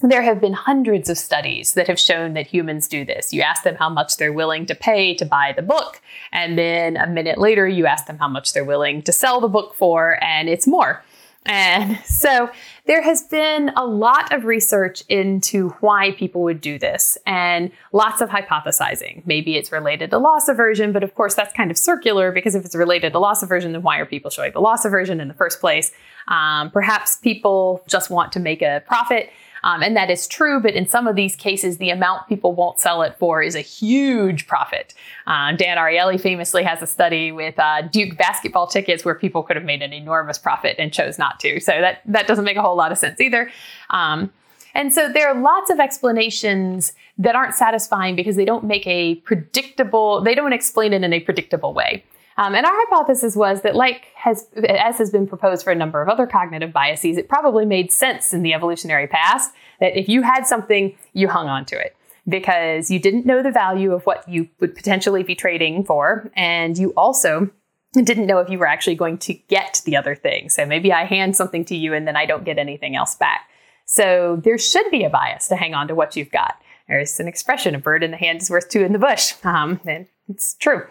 there 0.00 0.22
have 0.22 0.40
been 0.40 0.52
hundreds 0.52 1.08
of 1.10 1.18
studies 1.18 1.74
that 1.74 1.88
have 1.88 1.98
shown 1.98 2.34
that 2.34 2.46
humans 2.46 2.86
do 2.86 3.04
this. 3.04 3.32
You 3.32 3.42
ask 3.42 3.64
them 3.64 3.74
how 3.74 3.88
much 3.88 4.16
they're 4.16 4.32
willing 4.32 4.66
to 4.66 4.74
pay 4.74 5.14
to 5.14 5.24
buy 5.24 5.52
the 5.56 5.62
book, 5.62 6.00
and 6.32 6.56
then 6.58 6.96
a 6.96 7.06
minute 7.06 7.38
later, 7.38 7.66
you 7.66 7.86
ask 7.86 8.06
them 8.06 8.18
how 8.18 8.28
much 8.28 8.52
they're 8.52 8.64
willing 8.64 9.02
to 9.02 9.12
sell 9.12 9.40
the 9.40 9.48
book 9.48 9.74
for, 9.74 10.22
and 10.22 10.48
it's 10.48 10.66
more. 10.66 11.02
And 11.48 11.98
so 12.04 12.50
there 12.86 13.02
has 13.02 13.22
been 13.22 13.70
a 13.76 13.84
lot 13.84 14.32
of 14.32 14.44
research 14.44 15.02
into 15.08 15.70
why 15.80 16.12
people 16.12 16.42
would 16.42 16.60
do 16.60 16.78
this 16.78 17.18
and 17.26 17.70
lots 17.92 18.20
of 18.20 18.30
hypothesizing. 18.30 19.22
Maybe 19.26 19.56
it's 19.56 19.72
related 19.72 20.10
to 20.10 20.18
loss 20.18 20.48
aversion, 20.48 20.92
but 20.92 21.02
of 21.02 21.14
course 21.14 21.34
that's 21.34 21.52
kind 21.52 21.70
of 21.70 21.78
circular 21.78 22.32
because 22.32 22.54
if 22.54 22.64
it's 22.64 22.74
related 22.74 23.12
to 23.12 23.18
loss 23.18 23.42
aversion, 23.42 23.72
then 23.72 23.82
why 23.82 23.98
are 23.98 24.06
people 24.06 24.30
showing 24.30 24.52
the 24.52 24.60
loss 24.60 24.84
aversion 24.84 25.20
in 25.20 25.28
the 25.28 25.34
first 25.34 25.60
place? 25.60 25.92
Um, 26.28 26.70
perhaps 26.70 27.16
people 27.16 27.82
just 27.88 28.10
want 28.10 28.32
to 28.32 28.40
make 28.40 28.62
a 28.62 28.82
profit. 28.86 29.30
Um, 29.64 29.82
and 29.82 29.96
that 29.96 30.10
is 30.10 30.26
true, 30.26 30.60
but 30.60 30.74
in 30.74 30.88
some 30.88 31.06
of 31.06 31.16
these 31.16 31.36
cases, 31.36 31.78
the 31.78 31.90
amount 31.90 32.28
people 32.28 32.54
won't 32.54 32.80
sell 32.80 33.02
it 33.02 33.16
for 33.18 33.42
is 33.42 33.54
a 33.54 33.60
huge 33.60 34.46
profit. 34.46 34.94
Uh, 35.26 35.52
Dan 35.52 35.76
Ariely 35.76 36.20
famously 36.20 36.62
has 36.62 36.82
a 36.82 36.86
study 36.86 37.32
with 37.32 37.58
uh, 37.58 37.82
Duke 37.82 38.16
basketball 38.16 38.66
tickets 38.66 39.04
where 39.04 39.14
people 39.14 39.42
could 39.42 39.56
have 39.56 39.64
made 39.64 39.82
an 39.82 39.92
enormous 39.92 40.38
profit 40.38 40.76
and 40.78 40.92
chose 40.92 41.18
not 41.18 41.40
to. 41.40 41.60
So 41.60 41.72
that, 41.72 42.00
that 42.06 42.26
doesn't 42.26 42.44
make 42.44 42.56
a 42.56 42.62
whole 42.62 42.76
lot 42.76 42.92
of 42.92 42.98
sense 42.98 43.20
either. 43.20 43.50
Um, 43.90 44.30
and 44.74 44.92
so 44.92 45.10
there 45.12 45.28
are 45.28 45.40
lots 45.40 45.70
of 45.70 45.80
explanations 45.80 46.92
that 47.18 47.34
aren't 47.34 47.54
satisfying 47.54 48.14
because 48.14 48.36
they 48.36 48.44
don't 48.44 48.64
make 48.64 48.86
a 48.86 49.16
predictable, 49.16 50.20
they 50.22 50.34
don't 50.34 50.52
explain 50.52 50.92
it 50.92 51.02
in 51.02 51.12
a 51.12 51.20
predictable 51.20 51.74
way. 51.74 52.04
Um, 52.38 52.54
and 52.54 52.64
our 52.64 52.72
hypothesis 52.72 53.34
was 53.34 53.62
that, 53.62 53.74
like 53.74 54.06
has 54.14 54.46
as 54.68 54.96
has 54.98 55.10
been 55.10 55.26
proposed 55.26 55.64
for 55.64 55.72
a 55.72 55.74
number 55.74 56.00
of 56.00 56.08
other 56.08 56.26
cognitive 56.26 56.72
biases, 56.72 57.16
it 57.18 57.28
probably 57.28 57.66
made 57.66 57.90
sense 57.92 58.32
in 58.32 58.42
the 58.42 58.54
evolutionary 58.54 59.08
past 59.08 59.52
that 59.80 59.98
if 59.98 60.08
you 60.08 60.22
had 60.22 60.46
something, 60.46 60.96
you 61.12 61.28
hung 61.28 61.48
on 61.48 61.64
to 61.66 61.76
it 61.78 61.96
because 62.28 62.92
you 62.92 63.00
didn't 63.00 63.26
know 63.26 63.42
the 63.42 63.50
value 63.50 63.92
of 63.92 64.04
what 64.04 64.26
you 64.28 64.48
would 64.60 64.74
potentially 64.76 65.24
be 65.24 65.34
trading 65.34 65.84
for, 65.84 66.30
and 66.36 66.78
you 66.78 66.92
also 66.96 67.50
didn't 67.94 68.26
know 68.26 68.38
if 68.38 68.48
you 68.48 68.58
were 68.58 68.66
actually 68.66 68.94
going 68.94 69.18
to 69.18 69.34
get 69.34 69.82
the 69.84 69.96
other 69.96 70.14
thing. 70.14 70.48
So 70.48 70.64
maybe 70.64 70.92
I 70.92 71.04
hand 71.04 71.34
something 71.34 71.64
to 71.64 71.76
you 71.76 71.92
and 71.92 72.06
then 72.06 72.16
I 72.16 72.26
don't 72.26 72.44
get 72.44 72.58
anything 72.58 72.94
else 72.94 73.16
back. 73.16 73.48
So 73.86 74.40
there 74.44 74.58
should 74.58 74.88
be 74.90 75.02
a 75.02 75.10
bias 75.10 75.48
to 75.48 75.56
hang 75.56 75.74
on 75.74 75.88
to 75.88 75.94
what 75.94 76.14
you've 76.14 76.30
got. 76.30 76.60
There's 76.86 77.18
an 77.18 77.26
expression: 77.26 77.74
"A 77.74 77.78
bird 77.78 78.04
in 78.04 78.12
the 78.12 78.16
hand 78.16 78.42
is 78.42 78.48
worth 78.48 78.68
two 78.68 78.84
in 78.84 78.92
the 78.92 78.98
bush," 78.98 79.34
um, 79.42 79.80
and 79.84 80.06
it's 80.28 80.54
true. 80.54 80.86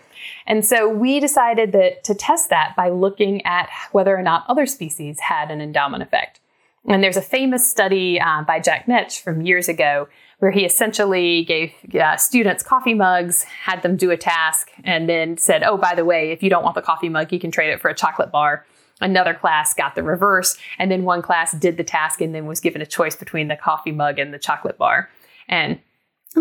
And 0.45 0.65
so 0.65 0.87
we 0.89 1.19
decided 1.19 1.71
that 1.73 2.03
to 2.05 2.15
test 2.15 2.49
that 2.49 2.75
by 2.75 2.89
looking 2.89 3.45
at 3.45 3.69
whether 3.91 4.15
or 4.17 4.21
not 4.21 4.45
other 4.47 4.65
species 4.65 5.19
had 5.19 5.51
an 5.51 5.61
endowment 5.61 6.03
effect. 6.03 6.39
And 6.87 7.03
there's 7.03 7.17
a 7.17 7.21
famous 7.21 7.67
study 7.67 8.19
uh, 8.19 8.43
by 8.43 8.59
Jack 8.59 8.85
Knetsch 8.87 9.19
from 9.19 9.41
years 9.41 9.67
ago 9.67 10.07
where 10.39 10.51
he 10.51 10.65
essentially 10.65 11.43
gave 11.43 11.73
uh, 11.95 12.15
students 12.15 12.63
coffee 12.63 12.93
mugs, 12.93 13.43
had 13.43 13.81
them 13.81 13.97
do 13.97 14.11
a 14.11 14.17
task, 14.17 14.69
and 14.83 15.09
then 15.09 15.37
said, 15.37 15.63
oh, 15.63 15.77
by 15.77 15.95
the 15.95 16.05
way, 16.05 16.31
if 16.31 16.43
you 16.43 16.49
don't 16.49 16.63
want 16.63 16.75
the 16.75 16.81
coffee 16.81 17.09
mug, 17.09 17.33
you 17.33 17.39
can 17.39 17.51
trade 17.51 17.71
it 17.71 17.81
for 17.81 17.89
a 17.89 17.95
chocolate 17.95 18.31
bar. 18.31 18.65
Another 19.01 19.33
class 19.33 19.73
got 19.73 19.95
the 19.95 20.03
reverse, 20.03 20.57
and 20.79 20.91
then 20.91 21.03
one 21.03 21.21
class 21.21 21.53
did 21.53 21.77
the 21.77 21.83
task 21.83 22.21
and 22.21 22.33
then 22.33 22.45
was 22.45 22.59
given 22.59 22.81
a 22.81 22.85
choice 22.85 23.15
between 23.15 23.47
the 23.47 23.55
coffee 23.55 23.91
mug 23.91 24.19
and 24.19 24.33
the 24.33 24.39
chocolate 24.39 24.77
bar. 24.77 25.09
And 25.47 25.79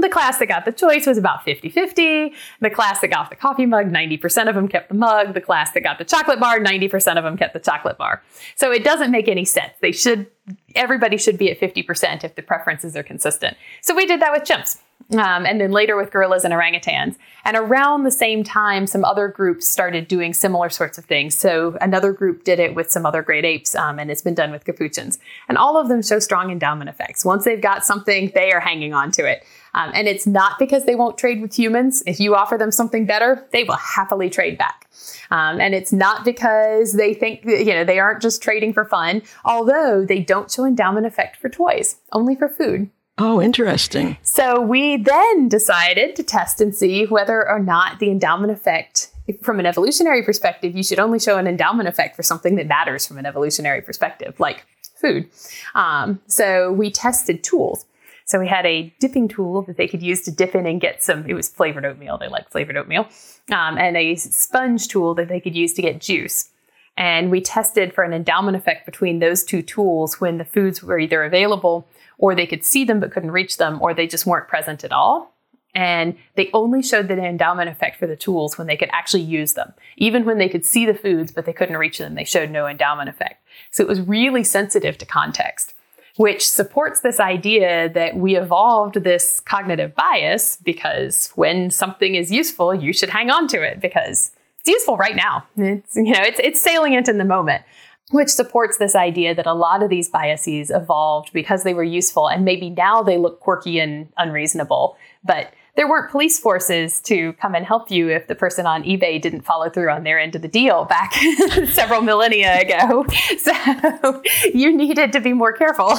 the 0.02 0.08
class 0.08 0.38
that 0.38 0.46
got 0.46 0.64
the 0.64 0.72
choice 0.72 1.06
was 1.06 1.18
about 1.18 1.44
50 1.44 1.68
50. 1.68 2.32
The 2.60 2.70
class 2.70 3.00
that 3.00 3.08
got 3.08 3.30
the 3.30 3.36
coffee 3.36 3.66
mug, 3.66 3.90
90% 3.90 4.48
of 4.48 4.54
them 4.54 4.68
kept 4.68 4.88
the 4.88 4.94
mug. 4.94 5.34
The 5.34 5.40
class 5.40 5.72
that 5.72 5.82
got 5.82 5.98
the 5.98 6.04
chocolate 6.04 6.40
bar, 6.40 6.58
90% 6.58 7.16
of 7.16 7.24
them 7.24 7.36
kept 7.36 7.54
the 7.54 7.60
chocolate 7.60 7.98
bar. 7.98 8.22
So 8.56 8.72
it 8.72 8.84
doesn't 8.84 9.10
make 9.10 9.28
any 9.28 9.44
sense. 9.44 9.72
They 9.80 9.92
should, 9.92 10.26
everybody 10.74 11.16
should 11.16 11.38
be 11.38 11.50
at 11.50 11.60
50% 11.60 12.24
if 12.24 12.34
the 12.34 12.42
preferences 12.42 12.96
are 12.96 13.02
consistent. 13.02 13.56
So 13.80 13.94
we 13.94 14.06
did 14.06 14.20
that 14.20 14.32
with 14.32 14.42
chimps. 14.42 14.78
Um, 15.12 15.46
and 15.46 15.60
then 15.60 15.70
later 15.70 15.96
with 15.96 16.10
gorillas 16.10 16.44
and 16.44 16.52
orangutans. 16.52 17.14
And 17.44 17.56
around 17.56 18.02
the 18.02 18.10
same 18.10 18.42
time, 18.42 18.88
some 18.88 19.04
other 19.04 19.28
groups 19.28 19.68
started 19.68 20.08
doing 20.08 20.34
similar 20.34 20.68
sorts 20.68 20.98
of 20.98 21.04
things. 21.04 21.38
So 21.38 21.78
another 21.80 22.12
group 22.12 22.42
did 22.42 22.58
it 22.58 22.74
with 22.74 22.90
some 22.90 23.06
other 23.06 23.22
great 23.22 23.44
apes, 23.44 23.76
um, 23.76 24.00
and 24.00 24.10
it's 24.10 24.22
been 24.22 24.34
done 24.34 24.50
with 24.50 24.64
capuchins. 24.64 25.20
And 25.48 25.58
all 25.58 25.76
of 25.76 25.88
them 25.88 26.02
show 26.02 26.18
strong 26.18 26.50
endowment 26.50 26.90
effects. 26.90 27.24
Once 27.24 27.44
they've 27.44 27.60
got 27.60 27.84
something, 27.84 28.32
they 28.34 28.50
are 28.50 28.58
hanging 28.58 28.94
on 28.94 29.12
to 29.12 29.24
it. 29.24 29.44
Um, 29.76 29.92
and 29.94 30.08
it's 30.08 30.26
not 30.26 30.58
because 30.58 30.86
they 30.86 30.94
won't 30.94 31.18
trade 31.18 31.40
with 31.40 31.56
humans. 31.56 32.02
If 32.06 32.18
you 32.18 32.34
offer 32.34 32.56
them 32.56 32.72
something 32.72 33.06
better, 33.06 33.46
they 33.52 33.62
will 33.62 33.76
happily 33.76 34.30
trade 34.30 34.56
back. 34.58 34.88
Um, 35.30 35.60
and 35.60 35.74
it's 35.74 35.92
not 35.92 36.24
because 36.24 36.94
they 36.94 37.12
think, 37.12 37.44
you 37.44 37.66
know, 37.66 37.84
they 37.84 37.98
aren't 37.98 38.22
just 38.22 38.42
trading 38.42 38.72
for 38.72 38.84
fun, 38.84 39.22
although 39.44 40.04
they 40.04 40.20
don't 40.20 40.50
show 40.50 40.64
endowment 40.64 41.06
effect 41.06 41.36
for 41.36 41.48
toys, 41.48 41.96
only 42.12 42.34
for 42.34 42.48
food. 42.48 42.90
Oh, 43.18 43.40
interesting. 43.40 44.18
So 44.22 44.60
we 44.60 44.96
then 44.96 45.48
decided 45.48 46.16
to 46.16 46.22
test 46.22 46.60
and 46.60 46.74
see 46.74 47.04
whether 47.06 47.48
or 47.48 47.58
not 47.58 47.98
the 47.98 48.10
endowment 48.10 48.52
effect, 48.52 49.10
from 49.42 49.58
an 49.58 49.66
evolutionary 49.66 50.22
perspective, 50.22 50.76
you 50.76 50.82
should 50.82 50.98
only 50.98 51.18
show 51.18 51.38
an 51.38 51.46
endowment 51.46 51.88
effect 51.88 52.14
for 52.16 52.22
something 52.22 52.56
that 52.56 52.66
matters 52.66 53.06
from 53.06 53.18
an 53.18 53.26
evolutionary 53.26 53.82
perspective, 53.82 54.38
like 54.38 54.66
food. 55.00 55.28
Um, 55.74 56.20
so 56.26 56.72
we 56.72 56.90
tested 56.90 57.42
tools. 57.42 57.86
So 58.26 58.40
we 58.40 58.48
had 58.48 58.66
a 58.66 58.92
dipping 58.98 59.28
tool 59.28 59.62
that 59.62 59.76
they 59.76 59.86
could 59.86 60.02
use 60.02 60.22
to 60.22 60.32
dip 60.32 60.56
in 60.56 60.66
and 60.66 60.80
get 60.80 61.02
some, 61.02 61.24
it 61.26 61.34
was 61.34 61.48
flavored 61.48 61.84
oatmeal. 61.84 62.18
They 62.18 62.28
like 62.28 62.50
flavored 62.50 62.76
oatmeal. 62.76 63.08
Um, 63.52 63.78
and 63.78 63.96
a 63.96 64.16
sponge 64.16 64.88
tool 64.88 65.14
that 65.14 65.28
they 65.28 65.40
could 65.40 65.54
use 65.54 65.72
to 65.74 65.82
get 65.82 66.00
juice. 66.00 66.50
And 66.96 67.30
we 67.30 67.40
tested 67.40 67.94
for 67.94 68.02
an 68.02 68.12
endowment 68.12 68.56
effect 68.56 68.84
between 68.84 69.20
those 69.20 69.44
two 69.44 69.62
tools 69.62 70.20
when 70.20 70.38
the 70.38 70.44
foods 70.44 70.82
were 70.82 70.98
either 70.98 71.22
available 71.22 71.86
or 72.18 72.34
they 72.34 72.46
could 72.46 72.64
see 72.64 72.84
them 72.84 72.98
but 72.98 73.12
couldn't 73.12 73.30
reach 73.30 73.58
them, 73.58 73.78
or 73.80 73.94
they 73.94 74.06
just 74.06 74.26
weren't 74.26 74.48
present 74.48 74.82
at 74.82 74.92
all. 74.92 75.34
And 75.74 76.16
they 76.34 76.50
only 76.54 76.82
showed 76.82 77.06
the 77.06 77.22
endowment 77.22 77.68
effect 77.68 77.98
for 77.98 78.06
the 78.06 78.16
tools 78.16 78.56
when 78.56 78.66
they 78.66 78.78
could 78.78 78.88
actually 78.92 79.22
use 79.22 79.52
them. 79.52 79.74
Even 79.98 80.24
when 80.24 80.38
they 80.38 80.48
could 80.48 80.64
see 80.64 80.86
the 80.86 80.94
foods 80.94 81.30
but 81.30 81.44
they 81.44 81.52
couldn't 81.52 81.76
reach 81.76 81.98
them, 81.98 82.14
they 82.14 82.24
showed 82.24 82.50
no 82.50 82.66
endowment 82.66 83.10
effect. 83.10 83.44
So 83.70 83.84
it 83.84 83.88
was 83.88 84.00
really 84.00 84.42
sensitive 84.42 84.96
to 84.98 85.06
context, 85.06 85.74
which 86.16 86.48
supports 86.48 87.00
this 87.00 87.20
idea 87.20 87.88
that 87.90 88.16
we 88.16 88.36
evolved 88.36 89.02
this 89.02 89.40
cognitive 89.40 89.94
bias 89.94 90.56
because 90.62 91.30
when 91.34 91.70
something 91.70 92.14
is 92.14 92.30
useful, 92.30 92.74
you 92.74 92.92
should 92.92 93.10
hang 93.10 93.30
on 93.30 93.46
to 93.48 93.62
it 93.62 93.80
because 93.80 94.32
it's 94.60 94.68
useful 94.68 94.96
right 94.96 95.16
now. 95.16 95.46
It's, 95.56 95.96
you 95.96 96.12
know, 96.12 96.22
it's, 96.22 96.40
it's 96.40 96.60
salient 96.60 97.08
in 97.08 97.18
the 97.18 97.24
moment 97.24 97.62
which 98.10 98.28
supports 98.28 98.78
this 98.78 98.94
idea 98.94 99.34
that 99.34 99.46
a 99.46 99.54
lot 99.54 99.82
of 99.82 99.90
these 99.90 100.08
biases 100.08 100.70
evolved 100.70 101.32
because 101.32 101.64
they 101.64 101.74
were 101.74 101.82
useful 101.82 102.28
and 102.28 102.44
maybe 102.44 102.70
now 102.70 103.02
they 103.02 103.18
look 103.18 103.40
quirky 103.40 103.80
and 103.80 104.08
unreasonable. 104.16 104.96
But 105.24 105.52
there 105.76 105.88
weren't 105.88 106.10
police 106.10 106.38
forces 106.38 107.00
to 107.02 107.34
come 107.34 107.54
and 107.54 107.64
help 107.64 107.90
you 107.90 108.08
if 108.08 108.26
the 108.26 108.34
person 108.34 108.66
on 108.66 108.82
eBay 108.82 109.20
didn't 109.20 109.42
follow 109.42 109.68
through 109.68 109.90
on 109.90 110.04
their 110.04 110.18
end 110.18 110.34
of 110.34 110.42
the 110.42 110.48
deal 110.48 110.84
back 110.86 111.14
several 111.68 112.00
millennia 112.00 112.60
ago. 112.60 113.06
So 113.38 114.22
you 114.52 114.76
needed 114.76 115.12
to 115.12 115.20
be 115.20 115.32
more 115.32 115.52
careful. 115.52 115.96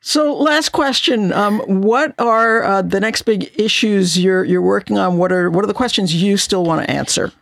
so, 0.00 0.34
last 0.34 0.70
question: 0.70 1.32
um, 1.32 1.60
What 1.82 2.14
are 2.18 2.62
uh, 2.62 2.82
the 2.82 3.00
next 3.00 3.22
big 3.22 3.50
issues 3.58 4.18
you're 4.18 4.44
you're 4.44 4.62
working 4.62 4.98
on? 4.98 5.18
What 5.18 5.32
are 5.32 5.50
what 5.50 5.64
are 5.64 5.66
the 5.66 5.74
questions 5.74 6.14
you 6.14 6.36
still 6.36 6.64
want 6.64 6.84
to 6.84 6.90
answer? 6.90 7.32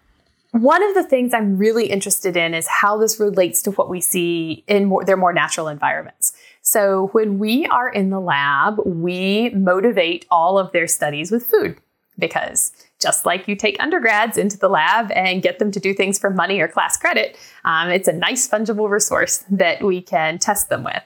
one 0.52 0.82
of 0.82 0.94
the 0.94 1.04
things 1.04 1.32
I'm 1.32 1.56
really 1.56 1.86
interested 1.86 2.36
in 2.36 2.54
is 2.54 2.66
how 2.66 2.98
this 2.98 3.20
relates 3.20 3.62
to 3.62 3.70
what 3.72 3.88
we 3.88 4.00
see 4.00 4.64
in 4.66 4.86
more, 4.86 5.04
their 5.04 5.16
more 5.16 5.32
natural 5.32 5.68
environments. 5.68 6.32
So 6.70 7.08
when 7.08 7.40
we 7.40 7.66
are 7.66 7.88
in 7.88 8.10
the 8.10 8.20
lab, 8.20 8.78
we 8.86 9.50
motivate 9.50 10.24
all 10.30 10.56
of 10.56 10.70
their 10.70 10.86
studies 10.86 11.32
with 11.32 11.44
food 11.44 11.76
because 12.16 12.70
just 13.00 13.26
like 13.26 13.48
you 13.48 13.56
take 13.56 13.76
undergrads 13.82 14.38
into 14.38 14.56
the 14.56 14.68
lab 14.68 15.10
and 15.10 15.42
get 15.42 15.58
them 15.58 15.72
to 15.72 15.80
do 15.80 15.92
things 15.92 16.16
for 16.16 16.30
money 16.30 16.60
or 16.60 16.68
class 16.68 16.96
credit, 16.96 17.36
um, 17.64 17.88
it's 17.88 18.06
a 18.06 18.12
nice 18.12 18.48
fungible 18.48 18.88
resource 18.88 19.44
that 19.50 19.82
we 19.82 20.00
can 20.00 20.38
test 20.38 20.68
them 20.68 20.84
with. 20.84 21.02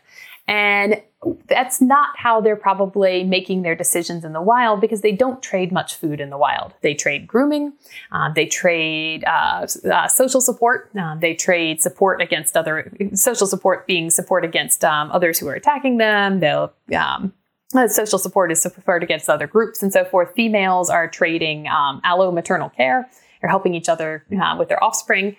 And 0.46 1.00
that's 1.48 1.80
not 1.80 2.10
how 2.18 2.40
they're 2.40 2.56
probably 2.56 3.24
making 3.24 3.62
their 3.62 3.74
decisions 3.74 4.24
in 4.24 4.34
the 4.34 4.42
wild 4.42 4.80
because 4.80 5.00
they 5.00 5.12
don't 5.12 5.42
trade 5.42 5.72
much 5.72 5.94
food 5.94 6.20
in 6.20 6.28
the 6.28 6.36
wild. 6.36 6.74
They 6.82 6.92
trade 6.92 7.26
grooming, 7.26 7.72
uh, 8.12 8.30
they 8.32 8.44
trade 8.44 9.24
uh, 9.24 9.66
uh, 9.90 10.08
social 10.08 10.42
support, 10.42 10.90
uh, 10.98 11.16
they 11.16 11.34
trade 11.34 11.80
support 11.80 12.20
against 12.20 12.56
other 12.56 12.92
social 13.14 13.46
support 13.46 13.86
being 13.86 14.10
support 14.10 14.44
against 14.44 14.84
um, 14.84 15.10
others 15.12 15.38
who 15.38 15.48
are 15.48 15.54
attacking 15.54 15.96
them. 15.96 16.40
They'll 16.40 16.74
um, 16.94 17.32
uh, 17.74 17.88
social 17.88 18.18
support 18.18 18.52
is 18.52 18.60
support 18.60 19.02
against 19.02 19.30
other 19.30 19.46
groups 19.46 19.82
and 19.82 19.92
so 19.92 20.04
forth. 20.04 20.32
Females 20.34 20.90
are 20.90 21.08
trading 21.08 21.66
um, 21.68 22.00
allo 22.04 22.30
maternal 22.30 22.68
care. 22.68 23.08
They're 23.40 23.50
helping 23.50 23.74
each 23.74 23.88
other 23.88 24.24
uh, 24.40 24.56
with 24.58 24.68
their 24.68 24.82
offspring. 24.82 25.36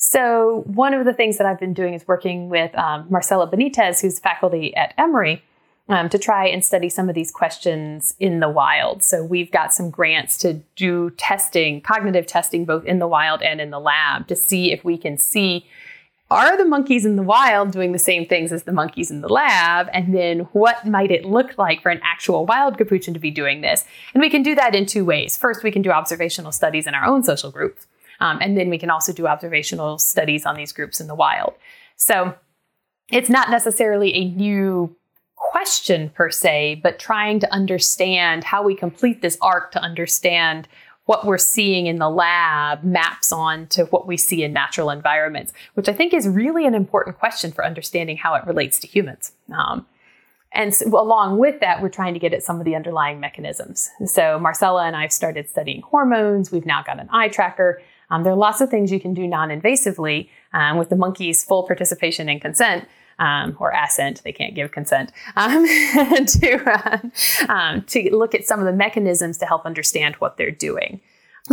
So, 0.00 0.62
one 0.66 0.94
of 0.94 1.04
the 1.04 1.12
things 1.12 1.38
that 1.38 1.46
I've 1.46 1.58
been 1.58 1.74
doing 1.74 1.92
is 1.92 2.06
working 2.06 2.48
with 2.48 2.72
um, 2.78 3.08
Marcela 3.10 3.50
Benitez, 3.50 4.00
who's 4.00 4.20
faculty 4.20 4.74
at 4.76 4.94
Emory, 4.96 5.42
um, 5.88 6.08
to 6.10 6.18
try 6.18 6.46
and 6.46 6.64
study 6.64 6.88
some 6.88 7.08
of 7.08 7.16
these 7.16 7.32
questions 7.32 8.14
in 8.20 8.38
the 8.38 8.48
wild. 8.48 9.02
So, 9.02 9.24
we've 9.24 9.50
got 9.50 9.74
some 9.74 9.90
grants 9.90 10.38
to 10.38 10.60
do 10.76 11.10
testing, 11.10 11.80
cognitive 11.80 12.28
testing, 12.28 12.64
both 12.64 12.84
in 12.84 13.00
the 13.00 13.08
wild 13.08 13.42
and 13.42 13.60
in 13.60 13.70
the 13.70 13.80
lab, 13.80 14.28
to 14.28 14.36
see 14.36 14.70
if 14.70 14.84
we 14.84 14.98
can 14.98 15.18
see 15.18 15.66
are 16.30 16.58
the 16.58 16.64
monkeys 16.64 17.06
in 17.06 17.16
the 17.16 17.22
wild 17.22 17.70
doing 17.70 17.92
the 17.92 17.98
same 17.98 18.26
things 18.26 18.52
as 18.52 18.64
the 18.64 18.72
monkeys 18.72 19.10
in 19.10 19.22
the 19.22 19.28
lab? 19.28 19.88
And 19.94 20.14
then 20.14 20.40
what 20.52 20.86
might 20.86 21.10
it 21.10 21.24
look 21.24 21.56
like 21.56 21.82
for 21.82 21.88
an 21.88 22.00
actual 22.04 22.44
wild 22.44 22.76
capuchin 22.76 23.14
to 23.14 23.20
be 23.20 23.30
doing 23.30 23.62
this? 23.62 23.84
And 24.12 24.20
we 24.20 24.28
can 24.28 24.42
do 24.42 24.54
that 24.54 24.74
in 24.74 24.84
two 24.84 25.06
ways. 25.06 25.38
First, 25.38 25.64
we 25.64 25.70
can 25.70 25.80
do 25.80 25.90
observational 25.90 26.52
studies 26.52 26.86
in 26.86 26.94
our 26.94 27.06
own 27.06 27.24
social 27.24 27.50
groups. 27.50 27.86
Um, 28.20 28.38
and 28.40 28.56
then 28.56 28.68
we 28.70 28.78
can 28.78 28.90
also 28.90 29.12
do 29.12 29.26
observational 29.26 29.98
studies 29.98 30.44
on 30.44 30.56
these 30.56 30.72
groups 30.72 31.00
in 31.00 31.06
the 31.06 31.14
wild. 31.14 31.54
So 31.96 32.34
it's 33.10 33.30
not 33.30 33.50
necessarily 33.50 34.14
a 34.14 34.24
new 34.30 34.94
question 35.36 36.10
per 36.10 36.30
se, 36.30 36.80
but 36.82 36.98
trying 36.98 37.40
to 37.40 37.52
understand 37.52 38.44
how 38.44 38.62
we 38.62 38.74
complete 38.74 39.22
this 39.22 39.38
arc 39.40 39.70
to 39.72 39.80
understand 39.80 40.68
what 41.06 41.24
we're 41.24 41.38
seeing 41.38 41.86
in 41.86 41.98
the 41.98 42.10
lab 42.10 42.84
maps 42.84 43.32
on 43.32 43.66
to 43.68 43.84
what 43.86 44.06
we 44.06 44.16
see 44.18 44.42
in 44.42 44.52
natural 44.52 44.90
environments, 44.90 45.54
which 45.72 45.88
I 45.88 45.94
think 45.94 46.12
is 46.12 46.28
really 46.28 46.66
an 46.66 46.74
important 46.74 47.18
question 47.18 47.50
for 47.50 47.64
understanding 47.64 48.18
how 48.18 48.34
it 48.34 48.44
relates 48.46 48.78
to 48.80 48.86
humans. 48.86 49.32
Um, 49.56 49.86
and 50.52 50.74
so, 50.74 50.86
along 51.00 51.38
with 51.38 51.60
that, 51.60 51.80
we're 51.80 51.88
trying 51.88 52.12
to 52.12 52.20
get 52.20 52.34
at 52.34 52.42
some 52.42 52.58
of 52.58 52.66
the 52.66 52.74
underlying 52.74 53.20
mechanisms. 53.20 53.90
So 54.04 54.38
Marcela 54.38 54.84
and 54.84 54.96
I 54.96 55.02
have 55.02 55.12
started 55.12 55.48
studying 55.48 55.82
hormones. 55.82 56.50
We've 56.50 56.66
now 56.66 56.82
got 56.82 57.00
an 57.00 57.08
eye 57.10 57.28
tracker. 57.28 57.82
Um, 58.10 58.24
there 58.24 58.32
are 58.32 58.36
lots 58.36 58.60
of 58.60 58.70
things 58.70 58.90
you 58.90 59.00
can 59.00 59.14
do 59.14 59.26
non-invasively 59.26 60.28
um, 60.52 60.78
with 60.78 60.88
the 60.88 60.96
monkey's 60.96 61.44
full 61.44 61.66
participation 61.66 62.28
and 62.28 62.40
consent. 62.40 62.88
Um, 63.20 63.56
or 63.58 63.72
assent, 63.72 64.22
they 64.22 64.30
can't 64.30 64.54
give 64.54 64.70
consent, 64.70 65.10
um, 65.34 65.66
to, 66.24 66.62
uh, 66.70 67.52
um, 67.52 67.82
to 67.86 68.14
look 68.14 68.32
at 68.32 68.46
some 68.46 68.60
of 68.60 68.66
the 68.66 68.72
mechanisms 68.72 69.38
to 69.38 69.44
help 69.44 69.66
understand 69.66 70.14
what 70.20 70.36
they're 70.36 70.52
doing. 70.52 71.00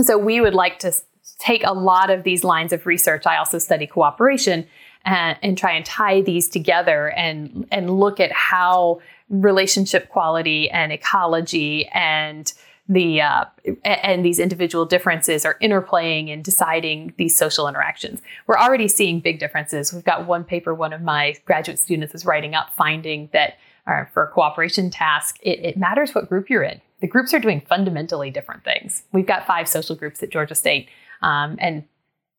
So 0.04 0.16
we 0.16 0.42
would 0.42 0.54
like 0.54 0.78
to 0.80 0.94
take 1.40 1.64
a 1.66 1.74
lot 1.74 2.12
of 2.12 2.24
these 2.24 2.44
lines 2.44 2.72
of 2.72 2.86
research. 2.86 3.26
I 3.26 3.38
also 3.38 3.58
study 3.58 3.88
cooperation 3.88 4.68
and, 5.06 5.36
uh, 5.36 5.40
and 5.42 5.58
try 5.58 5.72
and 5.74 5.84
tie 5.84 6.22
these 6.22 6.48
together 6.48 7.10
and, 7.10 7.68
and 7.72 8.00
look 8.00 8.20
at 8.20 8.32
how 8.32 9.02
relationship 9.30 10.10
quality 10.10 10.70
and 10.70 10.92
ecology 10.92 11.88
and 11.88 12.54
the 12.88 13.22
uh, 13.22 13.46
and 13.84 14.24
these 14.24 14.40
individual 14.40 14.86
differences 14.86 15.44
are 15.44 15.58
interplaying 15.62 16.32
and 16.32 16.44
deciding 16.44 17.14
these 17.18 17.36
social 17.36 17.68
interactions. 17.68 18.22
We're 18.46 18.60
already 18.60 18.88
seeing 18.88 19.20
big 19.20 19.40
differences. 19.40 19.92
We've 19.92 20.04
got 20.04 20.28
one 20.28 20.44
paper 20.44 20.74
one 20.74 20.94
of 20.94 21.02
my 21.02 21.36
graduate 21.46 21.80
students 21.80 22.14
is 22.14 22.26
writing 22.26 22.54
up, 22.54 22.74
finding 22.76 23.30
that 23.34 23.58
uh, 23.88 24.06
for 24.14 24.24
a 24.24 24.28
cooperation 24.28 24.90
task, 24.90 25.38
it, 25.42 25.60
it 25.60 25.78
matters 25.78 26.14
what 26.14 26.30
group 26.30 26.50
you're 26.50 26.64
in. 26.64 26.82
The 27.02 27.08
groups 27.08 27.34
are 27.34 27.40
doing 27.40 27.62
fundamentally 27.68 28.32
different 28.32 28.64
things. 28.64 29.04
We've 29.12 29.28
got 29.28 29.46
five 29.46 29.68
social 29.68 29.96
groups 29.96 30.24
at 30.24 30.30
Georgia 30.30 30.56
State, 30.56 30.90
um, 31.22 31.58
and 31.60 31.84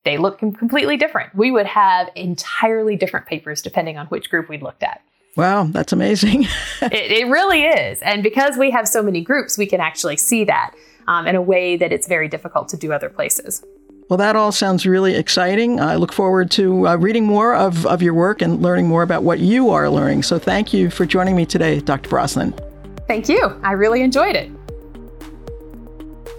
they 0.05 0.17
look 0.17 0.39
completely 0.39 0.97
different. 0.97 1.35
We 1.35 1.51
would 1.51 1.67
have 1.67 2.09
entirely 2.15 2.97
different 2.97 3.27
papers 3.27 3.61
depending 3.63 3.99
on 3.99 4.07
which 4.07 4.31
group 4.31 4.49
we 4.49 4.59
looked 4.59 4.85
at. 4.85 5.03
Wow, 5.37 5.65
that's 5.65 5.93
amazing. 5.93 6.45
it, 6.83 6.93
it, 6.93 7.29
really 7.29 7.65
is. 7.65 8.01
And 8.01 8.23
because 8.23 8.57
we 8.57 8.71
have 8.71 8.89
so 8.89 9.03
many 9.03 9.21
groups, 9.21 9.59
we 9.59 9.67
can 9.67 9.81
actually 9.81 10.17
see 10.17 10.45
that 10.45 10.75
um, 11.07 11.27
in 11.27 11.37
a 11.37 11.43
way 11.43 11.77
that 11.77 11.93
it's 11.93 12.09
very 12.09 12.27
difficult 12.27 12.71
to 12.71 12.79
do 12.79 12.91
other 12.93 13.11
places. 13.11 13.63
Well, 14.09 14.17
that 14.17 14.35
all 14.37 14.53
sounds 14.53 14.87
really 14.87 15.15
exciting. 15.15 15.79
I 15.81 15.97
look 15.97 16.13
forward 16.13 16.51
to 16.53 16.89
uh, 16.89 16.97
reading 16.97 17.25
more 17.25 17.55
of, 17.55 17.85
of 17.87 18.01
your 18.03 18.15
work 18.15 18.41
and 18.41 18.63
learning 18.63 18.87
more 18.87 19.03
about 19.03 19.25
what 19.25 19.41
you 19.41 19.69
are 19.71 19.91
learning. 19.91 20.23
So 20.23 20.39
thank 20.39 20.73
you 20.73 20.89
for 20.91 21.05
joining 21.05 21.37
me 21.37 21.45
today, 21.45 21.81
Dr. 21.81 22.09
Brosnan. 22.09 22.55
Thank 23.07 23.29
you. 23.29 23.61
I 23.63 23.73
really 23.73 24.01
enjoyed 24.03 24.37
it. 24.37 24.51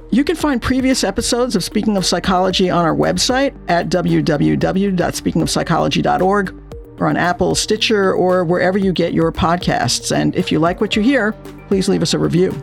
You 0.09 0.23
can 0.23 0.37
find 0.37 0.61
previous 0.61 1.03
episodes 1.03 1.53
of 1.55 1.63
Speaking 1.63 1.97
of 1.97 2.05
Psychology 2.05 2.69
on 2.69 2.85
our 2.85 2.95
website 2.95 3.53
at 3.67 3.89
www.speakingofpsychology.org 3.89 6.66
or 6.99 7.07
on 7.07 7.17
Apple, 7.17 7.55
Stitcher, 7.55 8.13
or 8.13 8.43
wherever 8.43 8.77
you 8.77 8.91
get 8.91 9.13
your 9.13 9.31
podcasts. 9.31 10.15
And 10.15 10.35
if 10.35 10.51
you 10.51 10.59
like 10.59 10.81
what 10.81 10.95
you 10.95 11.01
hear, 11.01 11.33
please 11.67 11.87
leave 11.87 12.01
us 12.01 12.13
a 12.13 12.19
review. 12.19 12.55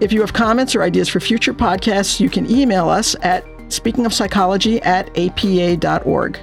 If 0.00 0.12
you 0.12 0.20
have 0.20 0.32
comments 0.32 0.76
or 0.76 0.82
ideas 0.82 1.08
for 1.08 1.20
future 1.20 1.52
podcasts, 1.52 2.20
you 2.20 2.30
can 2.30 2.48
email 2.50 2.88
us 2.88 3.16
at 3.22 3.44
speakingofpsychology 3.68 4.84
at 4.86 5.10
apa.org. 5.16 6.38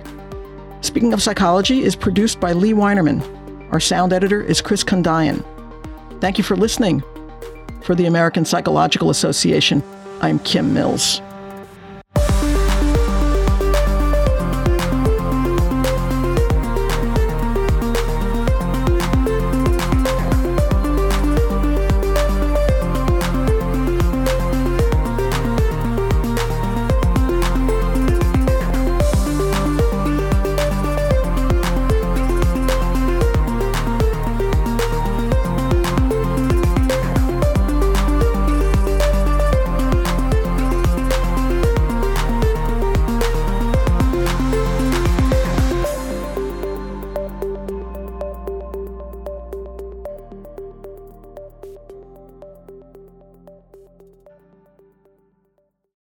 Speaking 0.82 1.14
of 1.14 1.22
Psychology 1.22 1.84
is 1.84 1.96
produced 1.96 2.40
by 2.40 2.52
Lee 2.52 2.74
Weinerman. 2.74 3.24
Our 3.72 3.80
sound 3.80 4.14
editor 4.14 4.42
is 4.42 4.62
Chris 4.62 4.84
Condayan. 4.84 5.44
Thank 6.20 6.38
you 6.38 6.44
for 6.44 6.56
listening. 6.56 7.02
For 7.82 7.96
the 7.96 8.06
American 8.06 8.46
Psychological 8.46 9.10
Association, 9.10 9.82
I'm 10.22 10.40
Kim 10.40 10.74
Mills. 10.74 11.22